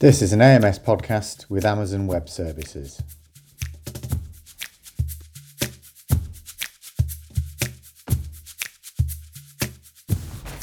This 0.00 0.22
is 0.22 0.32
an 0.32 0.40
AMS 0.40 0.78
podcast 0.78 1.50
with 1.50 1.66
Amazon 1.66 2.06
Web 2.06 2.26
Services. 2.26 3.02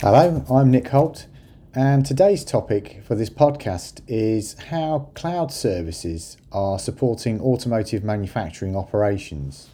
Hello, 0.02 0.44
I'm 0.50 0.72
Nick 0.72 0.88
Holt, 0.88 1.28
and 1.76 2.04
today's 2.04 2.44
topic 2.44 3.04
for 3.06 3.14
this 3.14 3.30
podcast 3.30 4.02
is 4.08 4.58
how 4.58 5.12
cloud 5.14 5.54
services 5.54 6.38
are 6.52 6.80
supporting 6.80 7.40
automotive 7.40 8.04
manufacturing 8.04 8.76
operations. 8.76 9.70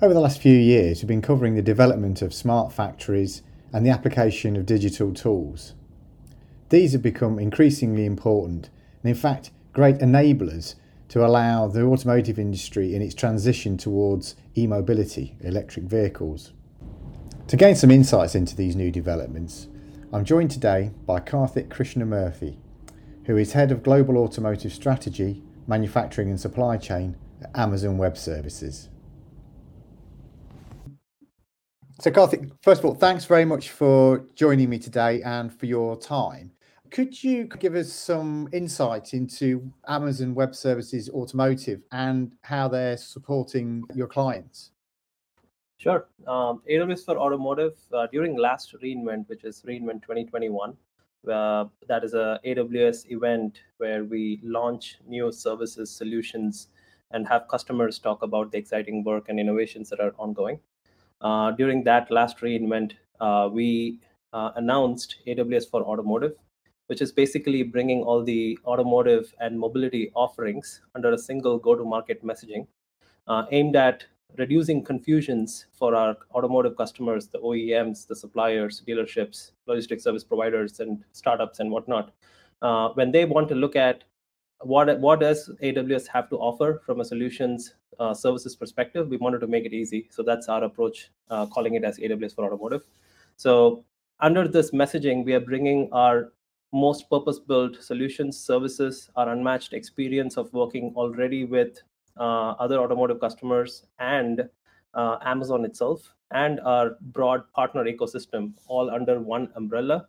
Over 0.00 0.14
the 0.14 0.20
last 0.20 0.40
few 0.40 0.56
years, 0.56 1.02
we've 1.02 1.08
been 1.08 1.20
covering 1.20 1.56
the 1.56 1.62
development 1.62 2.22
of 2.22 2.32
smart 2.32 2.72
factories 2.72 3.42
and 3.72 3.84
the 3.84 3.90
application 3.90 4.54
of 4.54 4.66
digital 4.66 5.12
tools. 5.12 5.74
These 6.68 6.92
have 6.92 7.02
become 7.02 7.40
increasingly 7.40 8.06
important 8.06 8.70
and 9.04 9.10
in 9.10 9.14
fact 9.14 9.50
great 9.72 9.98
enablers 9.98 10.74
to 11.08 11.24
allow 11.24 11.68
the 11.68 11.82
automotive 11.82 12.38
industry 12.38 12.94
in 12.94 13.02
its 13.02 13.14
transition 13.14 13.76
towards 13.76 14.34
e-mobility, 14.56 15.36
electric 15.40 15.84
vehicles. 15.84 16.52
To 17.48 17.56
gain 17.56 17.76
some 17.76 17.90
insights 17.90 18.34
into 18.34 18.56
these 18.56 18.74
new 18.74 18.90
developments, 18.90 19.68
I'm 20.12 20.24
joined 20.24 20.50
today 20.50 20.92
by 21.06 21.20
Karthik 21.20 21.68
Krishnamurthy, 21.68 22.56
who 23.26 23.36
is 23.36 23.52
Head 23.52 23.70
of 23.70 23.82
Global 23.82 24.16
Automotive 24.16 24.72
Strategy, 24.72 25.42
Manufacturing 25.66 26.30
and 26.30 26.40
Supply 26.40 26.78
Chain 26.78 27.16
at 27.42 27.50
Amazon 27.54 27.98
Web 27.98 28.16
Services. 28.16 28.88
So, 32.00 32.10
Karthik, 32.10 32.50
first 32.62 32.80
of 32.80 32.86
all, 32.86 32.94
thanks 32.94 33.24
very 33.24 33.44
much 33.44 33.70
for 33.70 34.24
joining 34.34 34.68
me 34.68 34.78
today 34.78 35.22
and 35.22 35.52
for 35.52 35.66
your 35.66 35.96
time. 35.96 36.53
Could 36.94 37.24
you 37.24 37.46
give 37.58 37.74
us 37.74 37.92
some 37.92 38.48
insight 38.52 39.14
into 39.14 39.68
Amazon 39.88 40.32
Web 40.32 40.54
Services 40.54 41.10
Automotive 41.10 41.80
and 41.90 42.30
how 42.42 42.68
they're 42.68 42.96
supporting 42.96 43.82
your 43.96 44.06
clients? 44.06 44.70
Sure. 45.76 46.06
Um, 46.28 46.62
AWS 46.70 47.04
for 47.04 47.18
Automotive 47.18 47.72
uh, 47.92 48.06
during 48.12 48.36
last 48.36 48.76
reInvent, 48.80 49.28
which 49.28 49.42
is 49.42 49.64
reInvent 49.66 50.02
2021, 50.02 50.76
uh, 51.28 51.64
that 51.88 52.04
is 52.04 52.14
a 52.14 52.38
AWS 52.46 53.10
event 53.10 53.58
where 53.78 54.04
we 54.04 54.38
launch 54.44 54.98
new 55.04 55.32
services, 55.32 55.90
solutions, 55.90 56.68
and 57.10 57.26
have 57.26 57.48
customers 57.48 57.98
talk 57.98 58.22
about 58.22 58.52
the 58.52 58.58
exciting 58.58 59.02
work 59.02 59.28
and 59.28 59.40
innovations 59.40 59.90
that 59.90 59.98
are 59.98 60.14
ongoing. 60.16 60.60
Uh, 61.20 61.50
during 61.50 61.82
that 61.82 62.08
last 62.12 62.38
reInvent, 62.38 62.92
uh, 63.20 63.50
we 63.52 63.98
uh, 64.32 64.52
announced 64.54 65.16
AWS 65.26 65.68
for 65.68 65.82
Automotive, 65.82 66.36
which 66.86 67.00
is 67.00 67.12
basically 67.12 67.62
bringing 67.62 68.02
all 68.02 68.22
the 68.22 68.58
automotive 68.66 69.34
and 69.40 69.58
mobility 69.58 70.10
offerings 70.14 70.82
under 70.94 71.12
a 71.12 71.18
single 71.18 71.58
go 71.58 71.74
to 71.74 71.84
market 71.84 72.24
messaging 72.24 72.66
uh, 73.26 73.44
aimed 73.50 73.76
at 73.76 74.04
reducing 74.36 74.82
confusions 74.82 75.66
for 75.72 75.94
our 75.94 76.16
automotive 76.34 76.76
customers, 76.76 77.28
the 77.28 77.38
OEMs, 77.38 78.06
the 78.06 78.16
suppliers, 78.16 78.82
dealerships, 78.86 79.52
logistics 79.66 80.02
service 80.02 80.24
providers, 80.24 80.80
and 80.80 81.04
startups 81.12 81.60
and 81.60 81.70
whatnot. 81.70 82.12
Uh, 82.62 82.88
when 82.90 83.12
they 83.12 83.24
want 83.24 83.48
to 83.48 83.54
look 83.54 83.76
at 83.76 84.04
what 84.60 84.98
what 85.00 85.20
does 85.20 85.50
AWS 85.62 86.06
have 86.08 86.28
to 86.30 86.36
offer 86.36 86.80
from 86.84 87.00
a 87.00 87.04
solutions 87.04 87.74
uh, 87.98 88.14
services 88.14 88.56
perspective, 88.56 89.08
we 89.08 89.16
wanted 89.16 89.40
to 89.40 89.46
make 89.46 89.64
it 89.64 89.72
easy. 89.72 90.08
So 90.10 90.22
that's 90.22 90.48
our 90.48 90.64
approach, 90.64 91.10
uh, 91.30 91.46
calling 91.46 91.74
it 91.74 91.84
as 91.84 91.98
AWS 91.98 92.34
for 92.34 92.44
automotive. 92.44 92.82
So 93.36 93.84
under 94.20 94.48
this 94.48 94.70
messaging, 94.70 95.24
we 95.24 95.34
are 95.34 95.40
bringing 95.40 95.88
our 95.92 96.32
most 96.74 97.08
purpose 97.08 97.38
built 97.38 97.80
solutions, 97.82 98.36
services, 98.36 99.08
our 99.14 99.28
unmatched 99.30 99.72
experience 99.72 100.36
of 100.36 100.52
working 100.52 100.92
already 100.96 101.44
with 101.44 101.78
uh, 102.18 102.50
other 102.64 102.78
automotive 102.80 103.20
customers 103.20 103.86
and 104.00 104.48
uh, 104.94 105.18
Amazon 105.22 105.64
itself, 105.64 106.14
and 106.32 106.60
our 106.60 106.96
broad 107.00 107.42
partner 107.52 107.84
ecosystem 107.84 108.52
all 108.66 108.90
under 108.90 109.20
one 109.20 109.48
umbrella. 109.54 110.08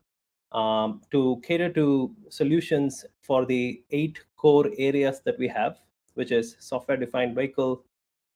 Um, 0.52 1.02
to 1.12 1.42
cater 1.44 1.70
to 1.74 2.16
solutions 2.30 3.06
for 3.22 3.46
the 3.46 3.84
eight 3.92 4.20
core 4.38 4.72
areas 4.78 5.22
that 5.26 5.38
we 5.38 5.48
have, 5.50 5.80
which 6.14 6.32
is 6.32 6.56
software 6.60 6.98
defined 6.98 7.36
vehicle, 7.36 7.84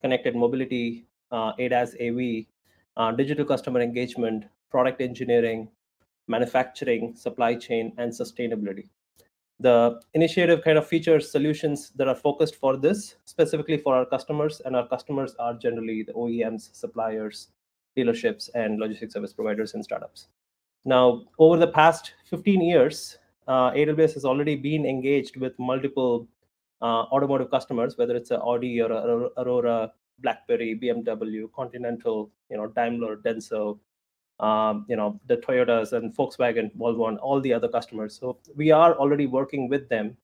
connected 0.02 0.36
mobility, 0.36 1.08
uh, 1.32 1.54
ADAS 1.58 1.96
AV, 2.00 2.46
uh, 2.98 3.12
digital 3.14 3.46
customer 3.46 3.80
engagement, 3.80 4.46
product 4.70 5.02
engineering, 5.02 5.70
manufacturing, 6.30 7.16
supply 7.16 7.56
chain, 7.56 7.92
and 7.98 8.12
sustainability. 8.12 8.88
The 9.60 10.00
initiative 10.14 10.64
kind 10.64 10.78
of 10.78 10.88
features 10.88 11.30
solutions 11.30 11.92
that 11.98 12.08
are 12.08 12.16
focused 12.16 12.56
for 12.56 12.78
this, 12.78 13.16
specifically 13.26 13.78
for 13.78 13.94
our 13.94 14.06
customers, 14.06 14.62
and 14.64 14.76
our 14.76 14.88
customers 14.88 15.36
are 15.38 15.54
generally 15.56 16.04
the 16.04 16.14
OEMs, 16.14 16.74
suppliers, 16.74 17.50
dealerships, 17.98 18.50
and 18.56 18.80
logistics 18.80 19.14
service 19.14 19.34
providers 19.34 19.74
and 19.74 19.84
startups. 19.84 20.28
Now, 20.86 21.24
over 21.40 21.58
the 21.58 21.68
past 21.68 22.14
15 22.30 22.62
years, 22.62 23.18
uh, 23.48 23.72
AWS 23.72 24.14
has 24.14 24.24
already 24.24 24.56
been 24.56 24.86
engaged 24.86 25.36
with 25.36 25.58
multiple 25.60 26.28
uh, 26.82 27.04
automotive 27.12 27.52
customers, 27.52 27.98
whether 27.98 28.16
it's 28.16 28.32
an 28.32 28.40
Audi 28.40 28.82
or 28.82 28.92
a 28.92 29.30
Aurora, 29.42 29.92
BlackBerry, 30.20 30.80
BMW, 30.82 31.52
Continental, 31.54 32.32
you 32.50 32.58
know, 32.58 32.68
Daimler, 32.68 33.18
Denso, 33.18 33.80
um, 34.40 34.86
you 34.88 34.96
know 34.96 35.20
the 35.28 35.38
Toyotas 35.38 35.94
and 35.94 36.16
Volkswagen, 36.16 36.72
Volvo, 36.78 37.10
and 37.10 37.18
all 37.20 37.42
the 37.42 37.54
other 37.54 37.68
customers. 37.68 38.18
So 38.20 38.38
we 38.56 38.72
are 38.72 38.96
already 38.96 39.26
working 39.26 39.70
with 39.70 39.90
them 39.90 40.18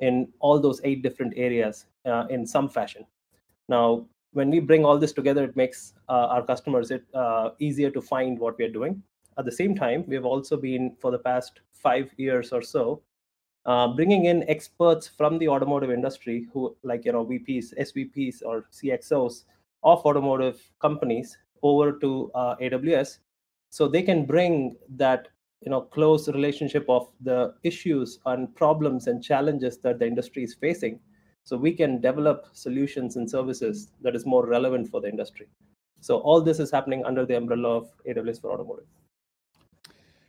in 0.00 0.28
all 0.40 0.60
those 0.60 0.80
eight 0.84 1.02
different 1.02 1.34
areas 1.36 1.86
uh, 2.04 2.26
in 2.30 2.46
some 2.46 2.68
fashion. 2.68 3.06
Now, 3.68 4.06
when 4.32 4.50
we 4.50 4.60
bring 4.60 4.84
all 4.84 4.98
this 4.98 5.12
together, 5.12 5.44
it 5.44 5.56
makes 5.56 5.94
uh, 6.08 6.26
our 6.34 6.44
customers 6.44 6.90
it 6.90 7.04
uh, 7.14 7.50
easier 7.58 7.90
to 7.90 8.02
find 8.02 8.38
what 8.38 8.58
we 8.58 8.64
are 8.64 8.72
doing. 8.72 9.02
At 9.38 9.44
the 9.44 9.52
same 9.52 9.74
time, 9.74 10.04
we 10.06 10.14
have 10.14 10.24
also 10.24 10.56
been 10.56 10.96
for 11.00 11.10
the 11.10 11.18
past 11.18 11.60
five 11.72 12.10
years 12.16 12.52
or 12.52 12.62
so 12.62 13.02
uh, 13.66 13.88
bringing 13.88 14.26
in 14.26 14.48
experts 14.48 15.08
from 15.08 15.38
the 15.38 15.48
automotive 15.48 15.90
industry 15.90 16.46
who 16.52 16.76
like 16.82 17.04
you 17.04 17.12
know 17.12 17.24
vps 17.24 17.72
svps 17.78 18.42
or 18.44 18.66
cxos 18.72 19.44
of 19.82 20.04
automotive 20.04 20.60
companies 20.80 21.38
over 21.62 21.92
to 21.92 22.30
uh, 22.34 22.54
aws 22.56 23.18
so 23.74 23.88
they 23.88 24.02
can 24.02 24.24
bring 24.24 24.76
that 24.88 25.26
you 25.60 25.68
know 25.68 25.80
close 25.80 26.28
relationship 26.28 26.84
of 26.88 27.08
the 27.22 27.54
issues 27.64 28.20
and 28.26 28.54
problems 28.54 29.08
and 29.08 29.20
challenges 29.20 29.78
that 29.78 29.98
the 29.98 30.06
industry 30.06 30.44
is 30.44 30.54
facing. 30.54 31.00
So 31.42 31.56
we 31.56 31.72
can 31.72 32.00
develop 32.00 32.46
solutions 32.52 33.16
and 33.16 33.28
services 33.28 33.88
that 34.02 34.14
is 34.14 34.24
more 34.26 34.46
relevant 34.46 34.88
for 34.90 35.00
the 35.00 35.08
industry. 35.08 35.48
So 36.00 36.18
all 36.18 36.40
this 36.40 36.60
is 36.60 36.70
happening 36.70 37.04
under 37.04 37.26
the 37.26 37.36
umbrella 37.36 37.78
of 37.78 37.90
aws 38.08 38.40
for 38.40 38.52
automotive. 38.52 38.86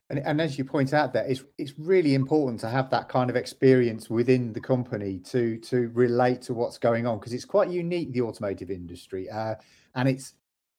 And, 0.09 0.19
and 0.19 0.41
as 0.41 0.57
you 0.57 0.65
point 0.65 0.91
out 0.91 1.13
there 1.13 1.25
it's 1.27 1.43
it's 1.59 1.73
really 1.77 2.15
important 2.15 2.59
to 2.61 2.69
have 2.69 2.89
that 2.89 3.09
kind 3.09 3.29
of 3.29 3.35
experience 3.35 4.09
within 4.09 4.53
the 4.53 4.61
company 4.73 5.19
to 5.33 5.59
to 5.69 5.91
relate 5.93 6.41
to 6.47 6.55
what's 6.55 6.79
going 6.79 7.05
on 7.05 7.19
because 7.19 7.33
it's 7.33 7.45
quite 7.45 7.69
unique 7.69 8.11
the 8.11 8.21
automotive 8.21 8.71
industry 8.71 9.29
uh, 9.29 9.53
and 9.93 10.09
it's 10.09 10.33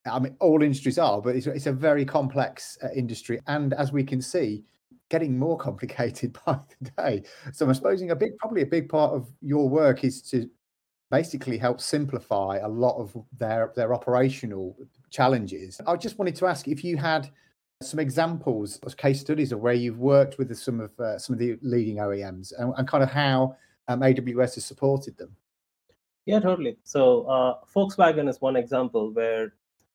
I 0.06 0.18
mean, 0.18 0.36
all 0.40 0.62
industries 0.62 0.98
are, 0.98 1.20
but 1.20 1.36
it's, 1.36 1.46
it's 1.46 1.66
a 1.66 1.72
very 1.72 2.04
complex 2.04 2.78
uh, 2.82 2.88
industry. 2.94 3.40
And 3.46 3.74
as 3.74 3.92
we 3.92 4.04
can 4.04 4.20
see, 4.20 4.64
getting 5.08 5.38
more 5.38 5.56
complicated 5.68 6.38
by 6.46 6.58
the 6.80 6.90
day. 6.90 7.22
So 7.52 7.66
I'm 7.66 7.74
supposing 7.74 8.10
a 8.10 8.16
big, 8.16 8.36
probably 8.38 8.62
a 8.62 8.66
big 8.66 8.88
part 8.88 9.12
of 9.12 9.28
your 9.40 9.68
work 9.68 10.04
is 10.04 10.22
to 10.30 10.48
basically 11.10 11.56
help 11.56 11.80
simplify 11.80 12.58
a 12.62 12.68
lot 12.68 12.96
of 12.96 13.16
their 13.38 13.72
their 13.76 13.94
operational 13.94 14.76
challenges. 15.10 15.80
I 15.86 15.96
just 15.96 16.18
wanted 16.18 16.34
to 16.36 16.46
ask 16.46 16.66
if 16.66 16.82
you 16.82 16.96
had 16.96 17.30
some 17.82 18.00
examples 18.00 18.78
of 18.78 18.96
case 18.96 19.20
studies 19.20 19.52
of 19.52 19.60
where 19.60 19.74
you've 19.74 19.98
worked 19.98 20.38
with 20.38 20.56
some 20.56 20.80
of 20.80 20.98
uh, 20.98 21.18
some 21.18 21.34
of 21.34 21.38
the 21.38 21.58
leading 21.62 21.96
OEMs 21.96 22.52
and, 22.58 22.72
and 22.76 22.88
kind 22.88 23.04
of 23.04 23.10
how 23.10 23.56
um, 23.88 24.00
AWS 24.00 24.56
has 24.56 24.64
supported 24.64 25.16
them. 25.16 25.36
Yeah, 26.24 26.40
totally. 26.40 26.76
So 26.82 27.22
uh, 27.22 27.54
Volkswagen 27.72 28.28
is 28.28 28.40
one 28.40 28.56
example 28.56 29.12
where 29.12 29.52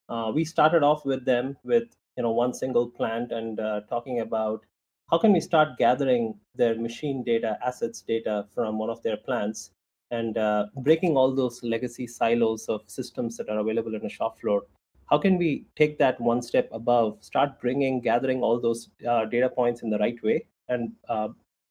uh, 0.10 0.32
we 0.34 0.44
started 0.44 0.84
off 0.84 1.06
with 1.06 1.26
them 1.26 1.58
with 1.64 1.96
you 2.18 2.24
know 2.24 2.32
one 2.32 2.54
single 2.54 2.88
plant 2.88 3.32
and 3.32 3.60
uh, 3.60 3.82
talking 3.90 4.20
about 4.20 4.66
how 5.10 5.18
can 5.18 5.34
we 5.34 5.42
start 5.42 5.78
gathering 5.78 6.36
their 6.56 6.76
machine 6.76 7.24
data 7.24 7.58
assets 7.66 8.02
data 8.02 8.46
from 8.54 8.78
one 8.78 8.90
of 8.90 9.02
their 9.04 9.18
plants 9.18 9.72
and 10.12 10.38
uh, 10.38 10.66
breaking 10.78 11.16
all 11.16 11.34
those 11.34 11.64
legacy 11.64 12.06
silos 12.06 12.68
of 12.68 12.82
systems 12.88 13.38
that 13.38 13.50
are 13.50 13.60
available 13.60 13.96
in 13.96 14.06
a 14.06 14.10
shop 14.10 14.40
floor. 14.40 14.64
How 15.10 15.18
can 15.18 15.38
we 15.38 15.66
take 15.76 15.98
that 16.00 16.20
one 16.20 16.42
step 16.42 16.70
above 16.72 17.18
start 17.22 17.60
bringing 17.60 18.00
gathering 18.02 18.42
all 18.42 18.60
those 18.60 18.90
uh, 19.08 19.26
data 19.26 19.50
points 19.50 19.82
in 19.82 19.90
the 19.90 19.98
right 20.00 20.22
way 20.24 20.46
and 20.70 20.92
uh, 21.10 21.30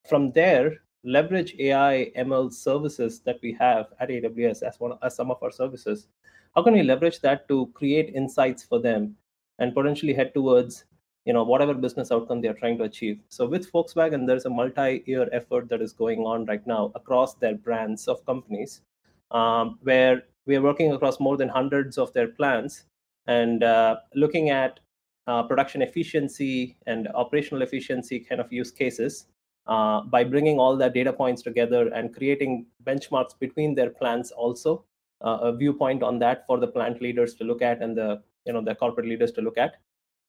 from 0.08 0.32
there 0.32 0.76
leverage 1.04 1.54
ai 1.58 2.12
ml 2.16 2.52
services 2.52 3.20
that 3.20 3.38
we 3.42 3.56
have 3.58 3.86
at 4.00 4.10
aws 4.10 4.62
as 4.62 4.78
one 4.78 4.92
as 5.02 5.16
some 5.16 5.30
of 5.30 5.42
our 5.42 5.50
services 5.50 6.08
how 6.54 6.62
can 6.62 6.74
we 6.74 6.82
leverage 6.82 7.20
that 7.20 7.48
to 7.48 7.66
create 7.74 8.14
insights 8.14 8.62
for 8.62 8.80
them 8.80 9.16
and 9.58 9.74
potentially 9.74 10.14
head 10.14 10.32
towards 10.34 10.84
you 11.26 11.32
know 11.32 11.44
whatever 11.44 11.74
business 11.74 12.10
outcome 12.10 12.40
they 12.40 12.48
are 12.48 12.54
trying 12.54 12.78
to 12.78 12.84
achieve? 12.84 13.20
So 13.28 13.46
with 13.46 13.70
volkswagen 13.72 14.26
there's 14.26 14.46
a 14.46 14.50
multi-year 14.50 15.28
effort 15.32 15.68
that 15.68 15.82
is 15.82 15.92
going 15.92 16.20
on 16.20 16.46
right 16.46 16.66
now 16.66 16.92
across 16.94 17.34
their 17.34 17.54
brands 17.54 18.08
of 18.08 18.24
companies 18.26 18.82
um, 19.30 19.78
where 19.82 20.22
we 20.46 20.56
are 20.56 20.62
working 20.62 20.92
across 20.92 21.20
more 21.20 21.36
than 21.36 21.48
hundreds 21.48 21.98
of 21.98 22.12
their 22.12 22.28
plants 22.28 22.84
and 23.26 23.62
uh, 23.62 23.96
looking 24.14 24.50
at 24.50 24.80
uh, 25.26 25.42
production 25.42 25.82
efficiency 25.82 26.76
and 26.86 27.06
operational 27.14 27.62
efficiency 27.62 28.18
kind 28.18 28.40
of 28.40 28.52
use 28.52 28.70
cases 28.70 29.26
uh, 29.66 30.00
by 30.00 30.24
bringing 30.24 30.58
all 30.58 30.76
that 30.76 30.94
data 30.94 31.12
points 31.12 31.42
together 31.42 31.88
and 31.88 32.14
creating 32.14 32.66
benchmarks 32.84 33.38
between 33.38 33.74
their 33.74 33.90
plants 33.90 34.30
also 34.32 34.84
a 35.20 35.52
viewpoint 35.52 36.02
on 36.02 36.18
that 36.18 36.46
for 36.46 36.58
the 36.58 36.66
plant 36.66 37.00
leaders 37.02 37.34
to 37.34 37.44
look 37.44 37.62
at 37.62 37.82
and 37.82 37.96
the 37.96 38.22
you 38.46 38.52
know 38.52 38.62
the 38.62 38.74
corporate 38.74 39.06
leaders 39.06 39.32
to 39.32 39.42
look 39.42 39.58
at. 39.58 39.76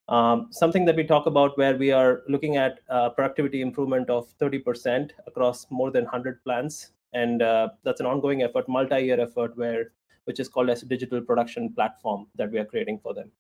Um, 0.08 0.48
something 0.52 0.84
that 0.86 0.96
we 0.96 1.06
talk 1.06 1.26
about 1.26 1.58
where 1.58 1.78
we 1.78 1.92
are 1.92 2.24
looking 2.28 2.58
at 2.58 2.80
uh, 2.90 3.10
productivity 3.12 3.62
improvement 3.62 4.10
of 4.10 4.28
30% 4.40 5.12
across 5.26 5.68
more 5.70 5.90
than 5.90 6.04
100 6.04 6.44
plants. 6.44 6.92
And 7.14 7.42
uh, 7.42 7.70
that's 7.84 8.02
an 8.02 8.06
ongoing 8.06 8.42
effort 8.42 8.68
multi-year 8.68 9.20
effort 9.20 9.56
where 9.58 9.92
which 10.26 10.40
is 10.40 10.48
called 10.48 10.70
as 10.70 10.84
a 10.84 10.86
digital 10.86 11.22
production 11.22 11.74
platform 11.74 12.28
that 12.36 12.52
we 12.52 12.60
are 12.60 12.66
creating 12.66 13.00
for 13.00 13.14
them. 13.14 13.32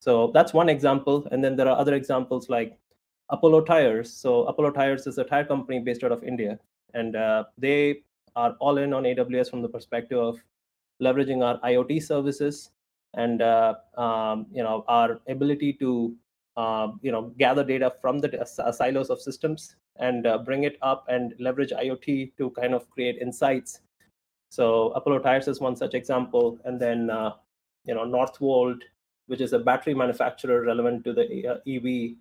So 0.00 0.30
that's 0.34 0.52
one 0.52 0.68
example. 0.68 1.26
And 1.30 1.42
then 1.42 1.56
there 1.56 1.68
are 1.68 1.78
other 1.78 1.94
examples 1.94 2.48
like 2.48 2.78
apollo 3.30 3.62
tyres. 3.62 4.12
So 4.12 4.44
apollo 4.44 4.72
tyres 4.72 5.06
is 5.06 5.18
a 5.18 5.24
tire 5.24 5.44
company 5.44 5.80
based 5.80 6.04
out 6.04 6.12
of 6.12 6.22
india. 6.22 6.58
And 6.94 7.16
uh, 7.16 7.44
they 7.56 8.02
are 8.34 8.52
all 8.60 8.78
in 8.78 8.92
on 8.92 9.04
aws 9.04 9.48
from 9.48 9.62
the 9.62 9.68
perspective 9.68 10.18
of 10.18 10.38
leveraging 11.02 11.44
our 11.44 11.58
iot 11.60 12.02
services 12.02 12.70
and 13.14 13.42
uh, 13.42 13.74
um, 13.96 14.46
you 14.52 14.62
know 14.62 14.84
our 14.88 15.20
ability 15.28 15.72
to 15.72 16.14
uh, 16.56 16.88
you 17.02 17.10
know 17.10 17.32
gather 17.38 17.64
data 17.64 17.92
from 18.00 18.18
the 18.18 18.40
uh, 18.40 18.72
silos 18.72 19.10
of 19.10 19.20
systems 19.20 19.76
and 19.98 20.26
uh, 20.26 20.38
bring 20.38 20.64
it 20.64 20.76
up 20.82 21.06
and 21.08 21.34
leverage 21.38 21.70
IoT 21.70 22.36
to 22.36 22.50
kind 22.50 22.74
of 22.74 22.88
create 22.90 23.16
insights. 23.18 23.80
So 24.50 24.90
Apollo 24.90 25.20
Tyres 25.20 25.48
is 25.48 25.60
one 25.60 25.74
such 25.74 25.94
example, 25.94 26.58
and 26.64 26.80
then 26.80 27.10
uh, 27.10 27.32
you 27.84 27.94
know 27.94 28.04
Northvolt, 28.04 28.80
which 29.26 29.40
is 29.40 29.52
a 29.52 29.58
battery 29.58 29.94
manufacturer 29.94 30.62
relevant 30.62 31.04
to 31.04 31.12
the 31.12 31.46
uh, 31.46 31.56
EV 31.66 32.16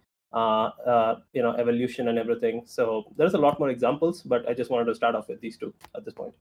you 1.34 1.42
know 1.42 1.54
evolution 1.58 2.08
and 2.08 2.18
everything. 2.18 2.64
So 2.66 3.06
there's 3.18 3.36
a 3.36 3.38
lot 3.38 3.60
more 3.60 3.70
examples, 3.70 4.22
but 4.22 4.48
I 4.50 4.54
just 4.54 4.72
wanted 4.72 4.86
to 4.86 4.96
start 4.96 5.16
off 5.16 5.28
with 5.30 5.42
these 5.42 5.58
two 5.58 5.74
at 5.96 6.06
this 6.06 6.14
point 6.14 6.34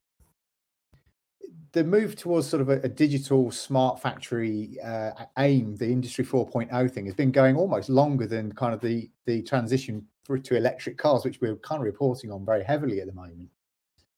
the 1.75 1.83
move 1.83 2.15
towards 2.15 2.47
sort 2.47 2.63
of 2.63 2.69
a, 2.69 2.81
a 2.83 2.89
digital 2.89 3.51
smart 3.51 4.01
factory 4.01 4.79
uh, 4.83 5.11
aim, 5.39 5.75
the 5.77 5.87
Industry 5.87 6.25
4.0 6.25 6.91
thing, 6.91 7.05
has 7.05 7.17
been 7.17 7.33
going 7.33 7.57
almost 7.57 7.89
longer 7.89 8.27
than 8.27 8.53
kind 8.53 8.73
of 8.73 8.81
the 8.81 9.11
the 9.27 9.43
transition 9.43 10.07
for, 10.23 10.39
to 10.39 10.57
electric 10.57 10.97
cars, 10.97 11.25
which 11.25 11.41
we're 11.41 11.57
kind 11.57 11.81
of 11.81 11.85
reporting 11.85 12.31
on 12.31 12.47
very 12.47 12.63
heavily 12.63 13.01
at 13.01 13.09
the 13.09 13.13
moment. 13.13 13.49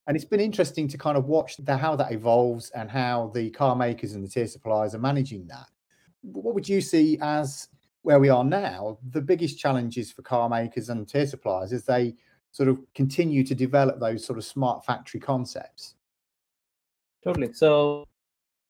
And 0.07 0.17
it's 0.17 0.25
been 0.25 0.39
interesting 0.39 0.87
to 0.89 0.99
kind 0.99 1.17
of 1.17 1.25
watch 1.25 1.57
the, 1.57 1.77
how 1.77 1.97
that 1.97 2.13
evolves 2.13 2.71
and 2.71 2.91
how 2.91 3.33
the 3.35 3.51
car 3.51 3.75
makers 3.75 4.13
and 4.13 4.23
the 4.23 4.29
tier 4.29 4.47
suppliers 4.47 4.95
are 4.95 5.01
managing 5.01 5.49
that. 5.49 5.67
What 6.23 6.55
would 6.55 6.69
you 6.69 6.81
see 6.81 7.19
as 7.21 7.69
where 8.03 8.21
we 8.21 8.29
are 8.29 8.45
now? 8.45 8.99
The 9.11 9.21
biggest 9.23 9.59
challenges 9.59 10.13
for 10.13 10.23
car 10.23 10.49
makers 10.49 10.91
and 10.91 11.09
tier 11.09 11.27
suppliers 11.27 11.73
as 11.73 11.85
they 11.85 12.15
sort 12.53 12.69
of 12.69 12.79
continue 12.95 13.43
to 13.45 13.55
develop 13.55 13.99
those 13.99 14.25
sort 14.25 14.39
of 14.39 14.45
smart 14.45 14.85
factory 14.85 15.19
concepts. 15.19 15.96
Totally. 17.27 17.53
So 17.55 18.07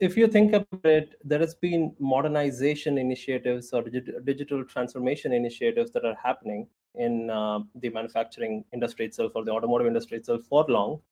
if 0.01 0.17
you 0.17 0.27
think 0.27 0.55
about 0.55 0.83
it, 0.83 1.17
there 1.23 1.41
has 1.41 1.55
been 1.55 1.95
modernization 1.99 2.97
initiatives 2.97 3.75
or 3.75 3.83
digital 3.83 4.65
transformation 4.65 5.35
initiatives 5.35 5.91
that 5.91 6.07
are 6.07 6.17
happening 6.23 6.67
in 6.95 7.29
uh, 7.29 7.59
the 7.75 7.91
manufacturing 7.91 8.65
industry 8.73 9.05
itself 9.05 9.33
or 9.35 9.45
the 9.45 9.51
automotive 9.51 9.87
industry 9.87 10.17
itself 10.17 10.41
for 10.49 10.65
long. 10.71 11.03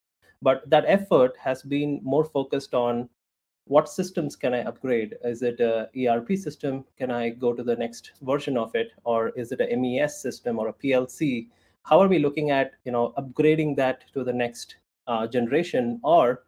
But 0.40 0.70
that 0.70 0.86
effort 0.86 1.36
has 1.38 1.62
been 1.62 2.00
more 2.02 2.24
focused 2.24 2.72
on 2.72 3.10
what 3.66 3.90
systems 3.90 4.36
can 4.36 4.54
I 4.54 4.62
upgrade? 4.62 5.16
Is 5.22 5.42
it 5.42 5.60
a 5.60 5.90
ERP 5.94 6.38
system? 6.38 6.86
Can 6.96 7.10
I 7.10 7.28
go 7.28 7.52
to 7.52 7.62
the 7.62 7.76
next 7.76 8.12
version 8.22 8.56
of 8.56 8.74
it? 8.74 8.92
Or 9.04 9.28
is 9.30 9.52
it 9.52 9.60
a 9.60 9.76
MES 9.76 10.18
system 10.18 10.58
or 10.58 10.68
a 10.68 10.72
PLC? 10.72 11.48
How 11.82 12.00
are 12.00 12.08
we 12.08 12.20
looking 12.20 12.52
at 12.52 12.72
you 12.86 12.92
know 12.92 13.12
upgrading 13.18 13.76
that 13.76 14.04
to 14.14 14.24
the 14.24 14.32
next 14.32 14.76
uh, 15.06 15.26
generation? 15.26 16.00
Or 16.02 16.44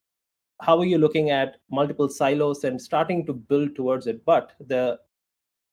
how 0.60 0.78
are 0.78 0.84
you 0.84 0.98
looking 0.98 1.30
at 1.30 1.56
multiple 1.70 2.08
silos 2.08 2.64
and 2.64 2.80
starting 2.80 3.26
to 3.26 3.32
build 3.32 3.74
towards 3.74 4.06
it? 4.06 4.24
But 4.24 4.52
the 4.60 4.98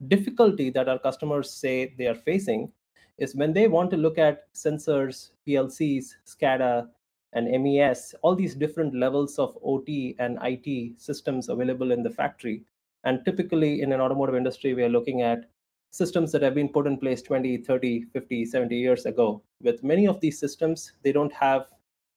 difficulty 0.07 0.69
that 0.71 0.89
our 0.89 0.99
customers 0.99 1.51
say 1.51 1.93
they 1.97 2.07
are 2.07 2.15
facing 2.15 2.71
is 3.17 3.35
when 3.35 3.53
they 3.53 3.67
want 3.67 3.91
to 3.91 3.97
look 3.97 4.17
at 4.17 4.53
sensors 4.53 5.29
plcs 5.47 6.05
scada 6.25 6.87
and 7.33 7.47
mes 7.63 8.13
all 8.21 8.35
these 8.35 8.55
different 8.55 8.93
levels 8.93 9.39
of 9.39 9.57
ot 9.63 10.15
and 10.19 10.37
it 10.41 10.99
systems 10.99 11.49
available 11.49 11.91
in 11.91 12.03
the 12.03 12.09
factory. 12.09 12.63
And 13.05 13.23
typically 13.25 13.81
in 13.81 13.91
an 13.91 14.01
automotive 14.01 14.35
industry 14.35 14.73
we 14.73 14.83
are 14.83 14.89
looking 14.89 15.21
at 15.21 15.49
systems 15.91 16.31
that 16.31 16.41
have 16.41 16.55
been 16.55 16.69
put 16.69 16.87
in 16.87 16.97
place 16.97 17.21
20 17.21 17.57
30 17.57 18.05
50 18.13 18.45
70 18.45 18.75
years 18.75 19.05
ago. 19.05 19.41
With 19.61 19.83
many 19.83 20.07
of 20.07 20.19
these 20.19 20.39
systems 20.39 20.93
they 21.03 21.11
don't 21.11 21.33
have 21.33 21.67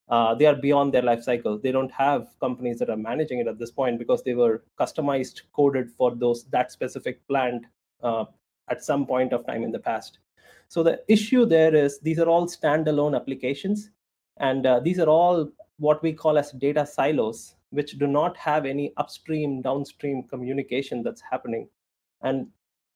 uh, 0.08 0.34
they 0.34 0.46
are 0.46 0.54
beyond 0.54 0.94
their 0.94 1.02
life 1.02 1.22
cycle. 1.22 1.58
They 1.58 1.72
don't 1.72 1.90
have 1.90 2.28
companies 2.40 2.78
that 2.78 2.90
are 2.90 2.96
managing 2.96 3.40
it 3.40 3.48
at 3.48 3.58
this 3.58 3.70
point 3.70 3.98
because 3.98 4.22
they 4.22 4.34
were 4.34 4.62
customized, 4.78 5.42
coded 5.52 5.90
for 5.90 6.14
those 6.14 6.44
that 6.44 6.70
specific 6.70 7.26
plant 7.26 7.64
uh, 8.02 8.24
at 8.70 8.84
some 8.84 9.06
point 9.06 9.32
of 9.32 9.46
time 9.46 9.64
in 9.64 9.72
the 9.72 9.78
past. 9.78 10.18
So 10.68 10.82
the 10.82 11.02
issue 11.08 11.44
there 11.46 11.74
is 11.74 11.98
these 12.00 12.18
are 12.18 12.28
all 12.28 12.46
standalone 12.46 13.16
applications, 13.16 13.90
and 14.38 14.66
uh, 14.66 14.80
these 14.80 14.98
are 14.98 15.08
all 15.08 15.50
what 15.78 16.02
we 16.02 16.12
call 16.12 16.38
as 16.38 16.52
data 16.52 16.86
silos, 16.86 17.54
which 17.70 17.98
do 17.98 18.06
not 18.06 18.36
have 18.36 18.64
any 18.64 18.92
upstream, 18.96 19.60
downstream 19.60 20.22
communication 20.22 21.02
that's 21.02 21.20
happening. 21.20 21.68
And 22.22 22.48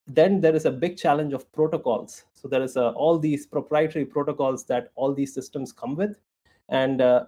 then 0.07 0.41
there 0.41 0.55
is 0.57 0.65
a 0.65 0.71
big 0.71 0.97
challenge 0.97 1.33
of 1.33 1.51
protocols. 1.53 2.25
So 2.33 2.49
there 2.49 2.63
is 2.63 2.77
a, 2.77 2.87
uh, 2.87 2.91
all 2.93 3.19
these 3.19 3.47
proprietary 3.47 4.05
protocols 4.05 4.65
that 4.65 4.91
all 4.95 5.15
these 5.15 5.35
systems 5.35 5.73
come 5.73 5.95
with, 5.95 6.17
and 6.71 7.01
uh, 7.01 7.25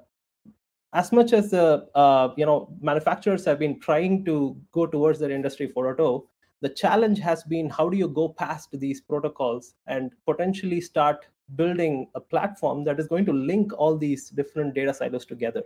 as 0.95 1.13
much 1.13 1.33
as 1.33 1.51
the 1.51 1.87
uh, 1.95 2.33
you 2.37 2.47
know 2.47 2.75
manufacturers 2.81 3.45
have 3.45 3.59
been 3.59 3.79
trying 3.81 4.25
to 4.25 4.57
go 4.73 4.87
towards 4.87 5.19
their 5.19 5.31
industry 5.31 5.69
4.0 5.69 6.25
the 6.63 6.69
challenge 6.69 7.19
has 7.19 7.43
been 7.43 7.69
how 7.69 7.89
do 7.89 7.97
you 7.97 8.09
go 8.09 8.29
past 8.29 8.69
these 8.73 9.01
protocols 9.01 9.75
and 9.89 10.13
potentially 10.27 10.81
start 10.81 11.27
building 11.57 12.09
a 12.15 12.21
platform 12.21 12.85
that 12.85 13.01
is 13.01 13.09
going 13.09 13.27
to 13.27 13.33
link 13.33 13.73
all 13.77 13.97
these 13.99 14.31
different 14.31 14.75
data 14.75 14.95
silos 14.95 15.27
together. 15.27 15.63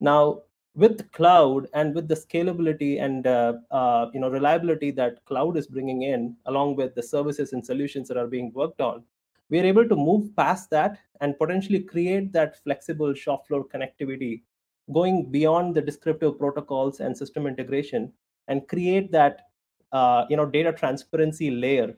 Now 0.00 0.42
with 0.74 1.10
cloud 1.12 1.68
and 1.72 1.94
with 1.94 2.06
the 2.08 2.14
scalability 2.14 3.00
and 3.00 3.26
uh, 3.26 3.54
uh, 3.70 4.10
you 4.12 4.20
know 4.20 4.28
reliability 4.28 4.90
that 4.90 5.24
cloud 5.24 5.56
is 5.56 5.66
bringing 5.66 6.02
in 6.02 6.36
along 6.46 6.76
with 6.76 6.94
the 6.94 7.02
services 7.02 7.52
and 7.52 7.64
solutions 7.64 8.08
that 8.08 8.18
are 8.18 8.26
being 8.26 8.52
worked 8.52 8.80
on 8.80 9.02
we 9.50 9.60
are 9.60 9.64
able 9.64 9.88
to 9.88 9.96
move 9.96 10.34
past 10.36 10.70
that 10.70 10.98
and 11.20 11.38
potentially 11.38 11.80
create 11.80 12.32
that 12.32 12.62
flexible 12.62 13.14
shop 13.14 13.46
floor 13.46 13.64
connectivity 13.66 14.42
going 14.92 15.30
beyond 15.30 15.74
the 15.74 15.80
descriptive 15.82 16.38
protocols 16.38 17.00
and 17.00 17.16
system 17.16 17.46
integration 17.46 18.12
and 18.48 18.68
create 18.68 19.10
that 19.10 19.40
uh, 19.92 20.24
you 20.28 20.36
know 20.36 20.46
data 20.46 20.72
transparency 20.72 21.50
layer 21.50 21.96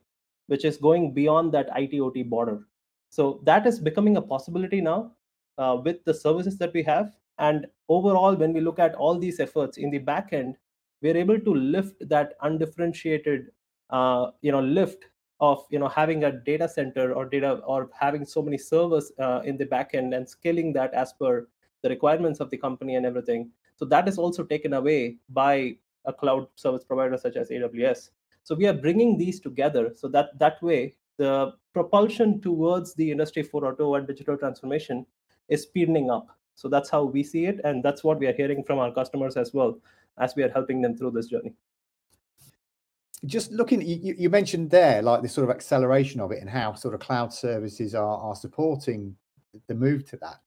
which 0.48 0.64
is 0.64 0.76
going 0.78 1.12
beyond 1.12 1.52
that 1.52 1.68
IT/OT 1.76 2.22
border. 2.22 2.66
So 3.10 3.40
that 3.44 3.66
is 3.66 3.78
becoming 3.78 4.16
a 4.16 4.22
possibility 4.22 4.80
now 4.80 5.12
uh, 5.56 5.78
with 5.82 6.04
the 6.04 6.14
services 6.14 6.58
that 6.58 6.72
we 6.74 6.82
have. 6.82 7.14
And 7.38 7.66
overall, 7.88 8.34
when 8.34 8.52
we 8.52 8.60
look 8.60 8.78
at 8.78 8.94
all 8.94 9.18
these 9.18 9.40
efforts 9.40 9.76
in 9.76 9.90
the 9.90 9.98
back 9.98 10.32
end, 10.32 10.56
we're 11.00 11.16
able 11.16 11.38
to 11.38 11.54
lift 11.54 12.08
that 12.08 12.34
undifferentiated, 12.42 13.46
uh, 13.90 14.30
you 14.40 14.50
know, 14.50 14.60
lift 14.60 15.04
of 15.40 15.64
you 15.70 15.78
know 15.78 15.88
having 15.88 16.24
a 16.24 16.32
data 16.32 16.68
center 16.68 17.12
or 17.12 17.24
data 17.24 17.54
or 17.66 17.90
having 17.98 18.24
so 18.24 18.42
many 18.42 18.58
servers 18.58 19.12
uh, 19.18 19.40
in 19.44 19.56
the 19.56 19.66
backend 19.66 20.16
and 20.16 20.28
scaling 20.28 20.72
that 20.72 20.92
as 20.94 21.12
per 21.12 21.46
the 21.82 21.88
requirements 21.88 22.40
of 22.40 22.50
the 22.50 22.56
company 22.56 22.96
and 22.96 23.06
everything. 23.06 23.50
So 23.76 23.84
that 23.86 24.08
is 24.08 24.18
also 24.18 24.42
taken 24.42 24.72
away 24.72 25.18
by 25.28 25.76
a 26.04 26.12
cloud 26.12 26.48
service 26.56 26.84
provider 26.84 27.16
such 27.16 27.36
as 27.36 27.50
aws 27.50 28.10
so 28.48 28.54
we 28.54 28.66
are 28.66 28.72
bringing 28.72 29.18
these 29.18 29.40
together 29.40 29.92
so 29.94 30.08
that 30.08 30.38
that 30.38 30.62
way 30.62 30.94
the 31.18 31.52
propulsion 31.74 32.40
towards 32.40 32.94
the 32.94 33.10
industry 33.10 33.44
4.0 33.44 33.98
and 33.98 34.06
digital 34.06 34.38
transformation 34.38 35.04
is 35.50 35.64
speeding 35.64 36.10
up. 36.10 36.28
So 36.54 36.66
that's 36.66 36.88
how 36.88 37.04
we 37.04 37.22
see 37.22 37.44
it 37.44 37.60
and 37.62 37.82
that's 37.82 38.02
what 38.02 38.18
we 38.18 38.26
are 38.26 38.32
hearing 38.32 38.64
from 38.64 38.78
our 38.78 38.90
customers 38.90 39.36
as 39.36 39.52
well 39.52 39.78
as 40.16 40.34
we 40.34 40.44
are 40.44 40.48
helping 40.48 40.80
them 40.80 40.96
through 40.96 41.10
this 41.10 41.26
journey 41.26 41.52
just 43.26 43.50
looking 43.52 43.80
you, 43.82 44.14
you 44.16 44.30
mentioned 44.30 44.70
there 44.70 45.02
like 45.02 45.22
the 45.22 45.28
sort 45.28 45.48
of 45.48 45.54
acceleration 45.54 46.20
of 46.20 46.30
it 46.30 46.40
and 46.40 46.48
how 46.48 46.74
sort 46.74 46.94
of 46.94 47.00
cloud 47.00 47.32
services 47.32 47.94
are, 47.94 48.18
are 48.18 48.36
supporting 48.36 49.14
the 49.66 49.74
move 49.74 50.04
to 50.04 50.16
that 50.18 50.40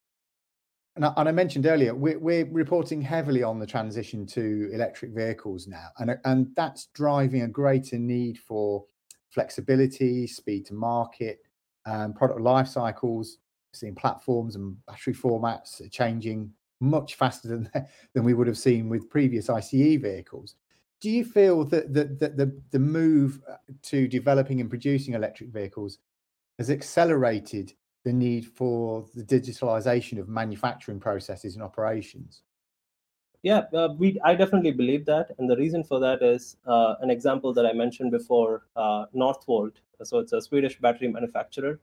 and 0.96 1.06
I, 1.06 1.14
and 1.18 1.28
I 1.28 1.32
mentioned 1.32 1.66
earlier 1.66 1.94
we're, 1.94 2.20
we're 2.20 2.46
reporting 2.46 3.02
heavily 3.02 3.44
on 3.44 3.60
the 3.60 3.68
transition 3.68 4.26
to 4.28 4.70
electric 4.74 5.12
vehicles 5.12 5.68
now 5.68 5.88
and 6.00 6.18
and 6.24 6.48
that's 6.56 6.88
driving 6.94 7.42
a 7.42 7.48
greater 7.48 7.98
need 7.98 8.38
for 8.38 8.86
flexibility, 9.32 10.28
speed 10.28 10.66
to 10.68 10.74
market, 10.74 11.40
um, 11.86 12.14
product 12.14 12.42
life 12.42 12.68
cycles, 12.68 13.38
seeing 13.74 13.96
platforms 13.96 14.56
and 14.56 14.76
battery 14.86 15.14
formats 15.14 15.82
changing 15.92 16.52
much 16.80 17.16
faster 17.16 17.48
than 17.48 17.70
than 18.14 18.24
we 18.24 18.34
would 18.34 18.48
have 18.48 18.58
seen 18.58 18.90
with 18.90 19.10
previous 19.10 19.50
ICE 19.50 19.98
vehicles. 19.98 20.56
Do 21.02 21.10
you 21.10 21.26
feel 21.26 21.66
that, 21.66 21.94
that 21.94 22.38
the, 22.38 22.62
the 22.70 22.80
move 22.80 23.42
uh, 23.50 23.56
to 23.84 24.08
developing 24.08 24.62
and 24.62 24.70
producing 24.70 25.16
electric 25.16 25.50
vehicles 25.50 25.98
has 26.60 26.70
accelerated 26.70 27.74
the 28.04 28.14
need 28.14 28.46
for 28.46 29.06
the 29.16 29.24
digitalization 29.24 30.20
of 30.20 30.30
manufacturing 30.30 31.00
processes 31.00 31.56
and 31.56 31.64
operations? 31.64 32.44
Yeah, 33.44 33.64
uh, 33.74 33.90
we 33.98 34.20
I 34.24 34.36
definitely 34.36 34.72
believe 34.72 35.06
that, 35.08 35.32
and 35.40 35.50
the 35.50 35.58
reason 35.58 35.84
for 35.84 36.00
that 36.00 36.22
is 36.22 36.58
uh, 36.68 36.96
an 37.02 37.10
example 37.10 37.54
that 37.54 37.66
I 37.66 37.74
mentioned 37.74 38.12
before, 38.12 38.68
uh, 38.76 39.06
Northvolt. 39.16 39.74
So 40.04 40.20
it's 40.20 40.34
a 40.34 40.42
Swedish 40.42 40.80
battery 40.80 41.08
manufacturer, 41.08 41.80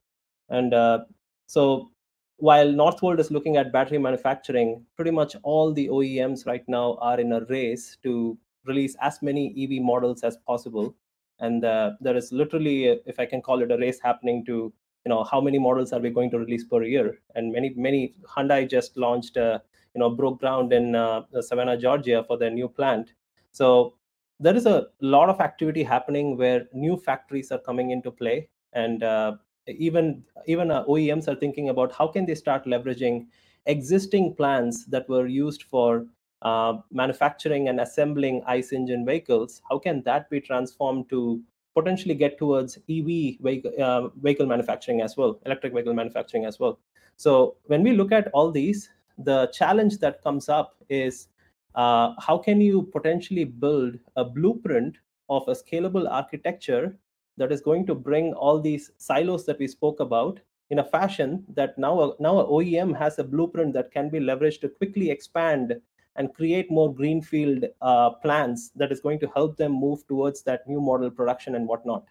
and 0.48 0.72
uh, 0.72 1.00
so 1.46 1.90
while 2.36 2.68
Northvolt 2.68 3.18
is 3.18 3.32
looking 3.32 3.56
at 3.56 3.72
battery 3.72 3.98
manufacturing, 3.98 4.84
pretty 4.94 5.10
much 5.10 5.34
all 5.42 5.72
the 5.72 5.88
OEMs 5.88 6.46
right 6.46 6.62
now 6.68 6.96
are 7.00 7.18
in 7.18 7.32
a 7.32 7.44
race 7.46 7.98
to 8.04 8.38
release 8.66 8.96
as 9.00 9.22
many 9.22 9.52
EV 9.56 9.80
models 9.80 10.22
as 10.22 10.36
possible, 10.38 10.94
and 11.38 11.64
uh, 11.64 11.92
there 12.00 12.16
is 12.16 12.32
literally, 12.32 12.86
if 13.06 13.18
I 13.18 13.26
can 13.26 13.42
call 13.42 13.62
it, 13.62 13.70
a 13.70 13.78
race 13.78 14.00
happening 14.00 14.44
to 14.46 14.72
you 15.04 15.08
know 15.08 15.24
how 15.24 15.40
many 15.40 15.58
models 15.58 15.92
are 15.92 16.00
we 16.00 16.10
going 16.10 16.30
to 16.30 16.38
release 16.38 16.64
per 16.64 16.82
year, 16.82 17.18
and 17.34 17.52
many 17.52 17.72
many 17.76 18.14
Hyundai 18.24 18.68
just 18.68 18.96
launched. 18.96 19.36
Uh, 19.36 19.58
you 19.94 20.00
know 20.00 20.10
broke 20.10 20.40
ground 20.40 20.72
in 20.72 20.94
uh, 20.94 21.22
Savannah, 21.40 21.76
Georgia 21.76 22.24
for 22.26 22.36
their 22.38 22.50
new 22.50 22.68
plant. 22.68 23.12
So 23.52 23.94
there 24.40 24.54
is 24.54 24.66
a 24.66 24.86
lot 25.00 25.28
of 25.28 25.40
activity 25.40 25.82
happening 25.82 26.36
where 26.36 26.68
new 26.72 26.96
factories 26.96 27.50
are 27.50 27.58
coming 27.58 27.90
into 27.90 28.10
play, 28.10 28.48
and 28.72 29.02
uh, 29.02 29.36
even 29.66 30.24
even 30.46 30.70
uh, 30.70 30.84
OEMs 30.84 31.28
are 31.28 31.34
thinking 31.34 31.68
about 31.68 31.92
how 31.92 32.06
can 32.06 32.26
they 32.26 32.34
start 32.34 32.64
leveraging 32.64 33.26
existing 33.66 34.34
plants 34.34 34.86
that 34.86 35.08
were 35.08 35.26
used 35.26 35.64
for 35.64 36.06
uh, 36.42 36.78
manufacturing 36.90 37.68
and 37.68 37.80
assembling 37.80 38.42
ICE 38.46 38.72
engine 38.72 39.04
vehicles. 39.04 39.62
How 39.68 39.78
can 39.78 40.02
that 40.02 40.30
be 40.30 40.40
transformed 40.40 41.08
to 41.10 41.42
potentially 41.74 42.14
get 42.14 42.38
towards 42.38 42.76
EV 42.88 43.38
vehicle, 43.40 43.72
uh, 43.80 44.08
vehicle 44.20 44.46
manufacturing 44.46 45.00
as 45.00 45.16
well, 45.16 45.40
electric 45.46 45.72
vehicle 45.72 45.94
manufacturing 45.94 46.44
as 46.44 46.58
well? 46.58 46.78
So 47.16 47.56
when 47.66 47.82
we 47.82 47.92
look 47.92 48.12
at 48.12 48.28
all 48.28 48.50
these, 48.50 48.90
the 49.18 49.48
challenge 49.48 49.98
that 49.98 50.22
comes 50.22 50.48
up 50.48 50.76
is 50.88 51.28
uh, 51.74 52.14
how 52.18 52.38
can 52.38 52.60
you 52.60 52.82
potentially 52.82 53.44
build 53.44 53.98
a 54.16 54.24
blueprint 54.24 54.96
of 55.28 55.46
a 55.48 55.52
scalable 55.52 56.10
architecture 56.10 56.96
that 57.36 57.52
is 57.52 57.60
going 57.60 57.86
to 57.86 57.94
bring 57.94 58.32
all 58.34 58.60
these 58.60 58.90
silos 58.98 59.44
that 59.46 59.58
we 59.58 59.68
spoke 59.68 60.00
about 60.00 60.40
in 60.70 60.80
a 60.80 60.84
fashion 60.84 61.44
that 61.54 61.78
now 61.78 62.00
a, 62.00 62.14
now 62.20 62.38
a 62.38 62.46
OEM 62.46 62.96
has 62.96 63.18
a 63.18 63.24
blueprint 63.24 63.72
that 63.72 63.90
can 63.90 64.10
be 64.10 64.18
leveraged 64.20 64.60
to 64.60 64.68
quickly 64.68 65.10
expand 65.10 65.80
and 66.18 66.34
create 66.34 66.70
more 66.70 66.94
greenfield 66.94 67.64
uh, 67.80 68.10
plans 68.10 68.70
that 68.76 68.92
is 68.92 69.00
going 69.00 69.20
to 69.20 69.28
help 69.28 69.56
them 69.56 69.72
move 69.72 70.06
towards 70.08 70.42
that 70.42 70.68
new 70.68 70.80
model 70.82 71.10
production 71.10 71.54
and 71.54 71.66
whatnot. 71.66 72.08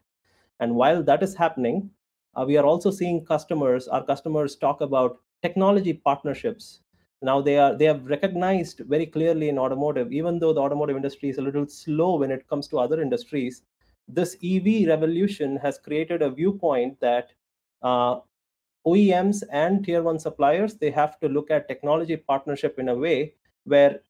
And 0.60 0.76
while 0.76 1.04
that 1.04 1.24
is 1.24 1.36
happening, 1.36 1.92
uh, 2.36 2.46
we 2.48 2.58
are 2.58 2.66
also 2.66 2.92
seeing 2.92 3.26
customers, 3.26 3.88
our 3.88 4.04
customers 4.04 4.56
talk 4.56 4.82
about 4.82 5.20
technology 5.42 5.94
partnerships 5.94 6.82
now 7.22 7.42
they 7.42 7.58
are 7.58 7.76
they 7.76 7.86
have 7.86 8.06
recognized 8.06 8.80
very 8.82 9.06
clearly 9.08 9.50
in 9.50 9.58
automotive 9.58 10.12
even 10.12 10.38
though 10.40 10.54
the 10.54 10.60
automotive 10.62 10.96
industry 10.96 11.30
is 11.30 11.38
a 11.40 11.42
little 11.42 11.68
slow 11.68 12.16
when 12.18 12.30
it 12.32 12.48
comes 12.48 12.68
to 12.68 12.78
other 12.78 13.02
industries 13.02 13.64
this 14.08 14.36
ev 14.44 14.66
revolution 14.88 15.56
has 15.58 15.80
created 15.80 16.22
a 16.22 16.30
viewpoint 16.30 17.00
that 17.00 17.32
uh, 17.82 18.20
oems 18.86 19.44
and 19.52 19.84
tier 19.86 20.02
one 20.04 20.20
suppliers 20.20 20.76
they 20.76 20.92
have 20.92 21.20
to 21.20 21.28
look 21.30 21.52
at 21.52 21.68
technology 21.68 22.16
partnership 22.18 22.80
in 22.80 22.90
a 22.90 22.96
way 22.96 23.34
where 23.68 24.02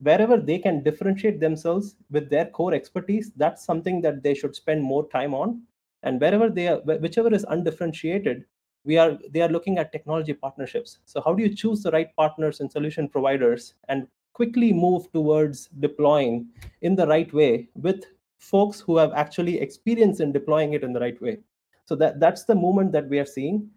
wherever 0.00 0.36
they 0.36 0.58
can 0.58 0.82
differentiate 0.82 1.40
themselves 1.40 1.96
with 2.10 2.30
their 2.30 2.46
core 2.46 2.74
expertise 2.74 3.32
that's 3.36 3.64
something 3.64 4.00
that 4.00 4.22
they 4.22 4.34
should 4.34 4.56
spend 4.56 4.82
more 4.82 5.08
time 5.08 5.34
on. 5.34 5.62
And 6.02 6.20
wherever 6.20 6.48
they 6.48 6.68
are 6.68 6.80
whichever 6.80 7.32
is 7.32 7.44
undifferentiated 7.48 8.44
we 8.84 8.96
are 8.96 9.18
they 9.30 9.42
are 9.42 9.48
looking 9.48 9.78
at 9.78 9.92
technology 9.92 10.32
partnerships. 10.32 10.98
So 11.04 11.20
how 11.20 11.34
do 11.34 11.42
you 11.42 11.54
choose 11.54 11.82
the 11.82 11.90
right 11.90 12.14
partners 12.16 12.60
and 12.60 12.70
solution 12.70 13.08
providers 13.08 13.74
and 13.88 14.06
quickly 14.32 14.72
move 14.72 15.12
towards 15.12 15.68
deploying 15.80 16.48
in 16.80 16.96
the 16.96 17.06
right 17.06 17.32
way 17.32 17.68
with 17.74 18.04
folks 18.38 18.80
who 18.80 18.96
have 18.96 19.12
actually 19.12 19.60
experience 19.60 20.20
in 20.20 20.32
deploying 20.32 20.72
it 20.72 20.82
in 20.82 20.92
the 20.94 21.00
right 21.00 21.20
way? 21.20 21.38
So 21.84 21.94
that 21.96 22.20
that's 22.20 22.44
the 22.44 22.54
movement 22.54 22.92
that 22.92 23.08
we 23.08 23.18
are 23.18 23.26
seeing. 23.26 23.68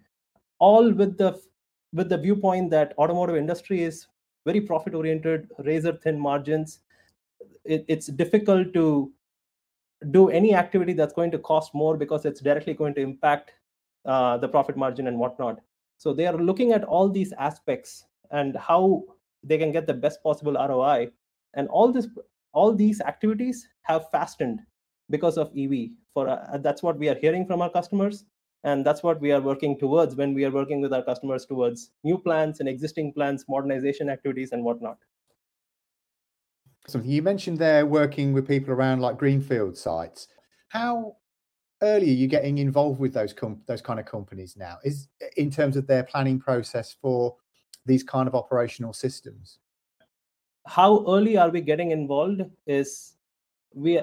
All 0.60 0.92
with 0.92 1.18
the 1.18 1.42
with 1.92 2.10
the 2.10 2.18
viewpoint 2.18 2.72
that 2.72 2.94
automotive 2.98 3.36
industry 3.36 3.84
is 3.84 4.08
very 4.46 4.62
profit 4.62 4.94
oriented 4.94 5.50
razor 5.60 5.94
thin 5.94 6.20
margins 6.20 6.80
it, 7.66 7.86
it's 7.88 8.08
difficult 8.08 8.74
to 8.74 9.12
do 10.12 10.30
any 10.30 10.54
activity 10.54 10.94
that's 10.94 11.14
going 11.14 11.32
to 11.32 11.40
cost 11.40 11.74
more 11.74 11.96
because 11.98 12.26
it's 12.26 12.42
directly 12.42 12.74
going 12.74 12.94
to 12.96 13.02
impact 13.02 13.52
uh, 14.06 14.38
the 14.38 14.48
profit 14.48 14.76
margin 14.76 15.08
and 15.08 15.18
whatnot. 15.18 15.60
So 15.98 16.14
they 16.14 16.28
are 16.28 16.36
looking 16.36 16.74
at 16.74 16.84
all 16.84 17.10
these 17.10 17.32
aspects 17.34 18.06
and 18.32 18.58
how 18.58 19.04
they 19.44 19.58
can 19.58 19.72
get 19.72 19.88
the 19.88 19.94
best 19.94 20.22
possible 20.22 20.54
ROI. 20.54 21.12
And 21.54 21.68
all 21.70 21.92
this, 21.92 22.08
all 22.52 22.74
these 22.74 23.00
activities 23.02 23.68
have 23.84 24.10
fastened 24.12 24.60
because 25.10 25.38
of 25.38 25.52
EV. 25.58 25.92
For 26.14 26.28
uh, 26.28 26.58
that's 26.58 26.84
what 26.84 26.98
we 26.98 27.10
are 27.10 27.16
hearing 27.16 27.46
from 27.46 27.62
our 27.62 27.70
customers, 27.70 28.26
and 28.64 28.86
that's 28.86 29.04
what 29.04 29.20
we 29.20 29.32
are 29.32 29.42
working 29.42 29.78
towards 29.78 30.16
when 30.16 30.34
we 30.34 30.46
are 30.46 30.52
working 30.52 30.82
with 30.82 30.94
our 30.94 31.04
customers 31.04 31.46
towards 31.46 31.92
new 32.04 32.18
plans 32.18 32.60
and 32.60 32.70
existing 32.70 33.14
plans, 33.14 33.46
modernization 33.50 34.10
activities, 34.10 34.54
and 34.54 34.64
whatnot. 34.64 34.98
Something 36.88 37.12
you 37.12 37.22
mentioned 37.22 37.58
there, 37.58 37.86
working 37.86 38.34
with 38.34 38.48
people 38.48 38.74
around 38.74 39.02
like 39.02 39.18
greenfield 39.18 39.78
sites. 39.78 40.28
How 40.70 41.18
early 41.82 42.10
are 42.10 42.14
you 42.14 42.28
getting 42.28 42.58
involved 42.58 43.00
with 43.00 43.14
those 43.14 43.34
com- 43.34 43.62
those 43.68 43.82
kind 43.82 44.00
of 44.00 44.06
companies 44.06 44.56
now? 44.58 44.78
Is 44.84 45.08
in 45.38 45.52
terms 45.52 45.78
of 45.78 45.88
their 45.88 46.04
planning 46.04 46.40
process 46.40 46.96
for 47.02 47.36
these 47.86 48.04
kind 48.04 48.28
of 48.28 48.36
operational 48.36 48.94
systems? 48.94 49.60
How 50.66 51.06
early 51.08 51.38
are 51.38 51.50
we 51.50 51.60
getting 51.62 51.92
involved? 51.92 52.42
Is 52.66 53.16
we 53.74 54.00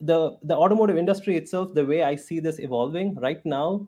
the 0.00 0.36
the 0.42 0.54
automotive 0.54 0.96
industry 0.96 1.36
itself 1.36 1.72
the 1.74 1.84
way 1.84 2.02
i 2.02 2.14
see 2.14 2.38
this 2.38 2.58
evolving 2.58 3.14
right 3.16 3.44
now 3.44 3.86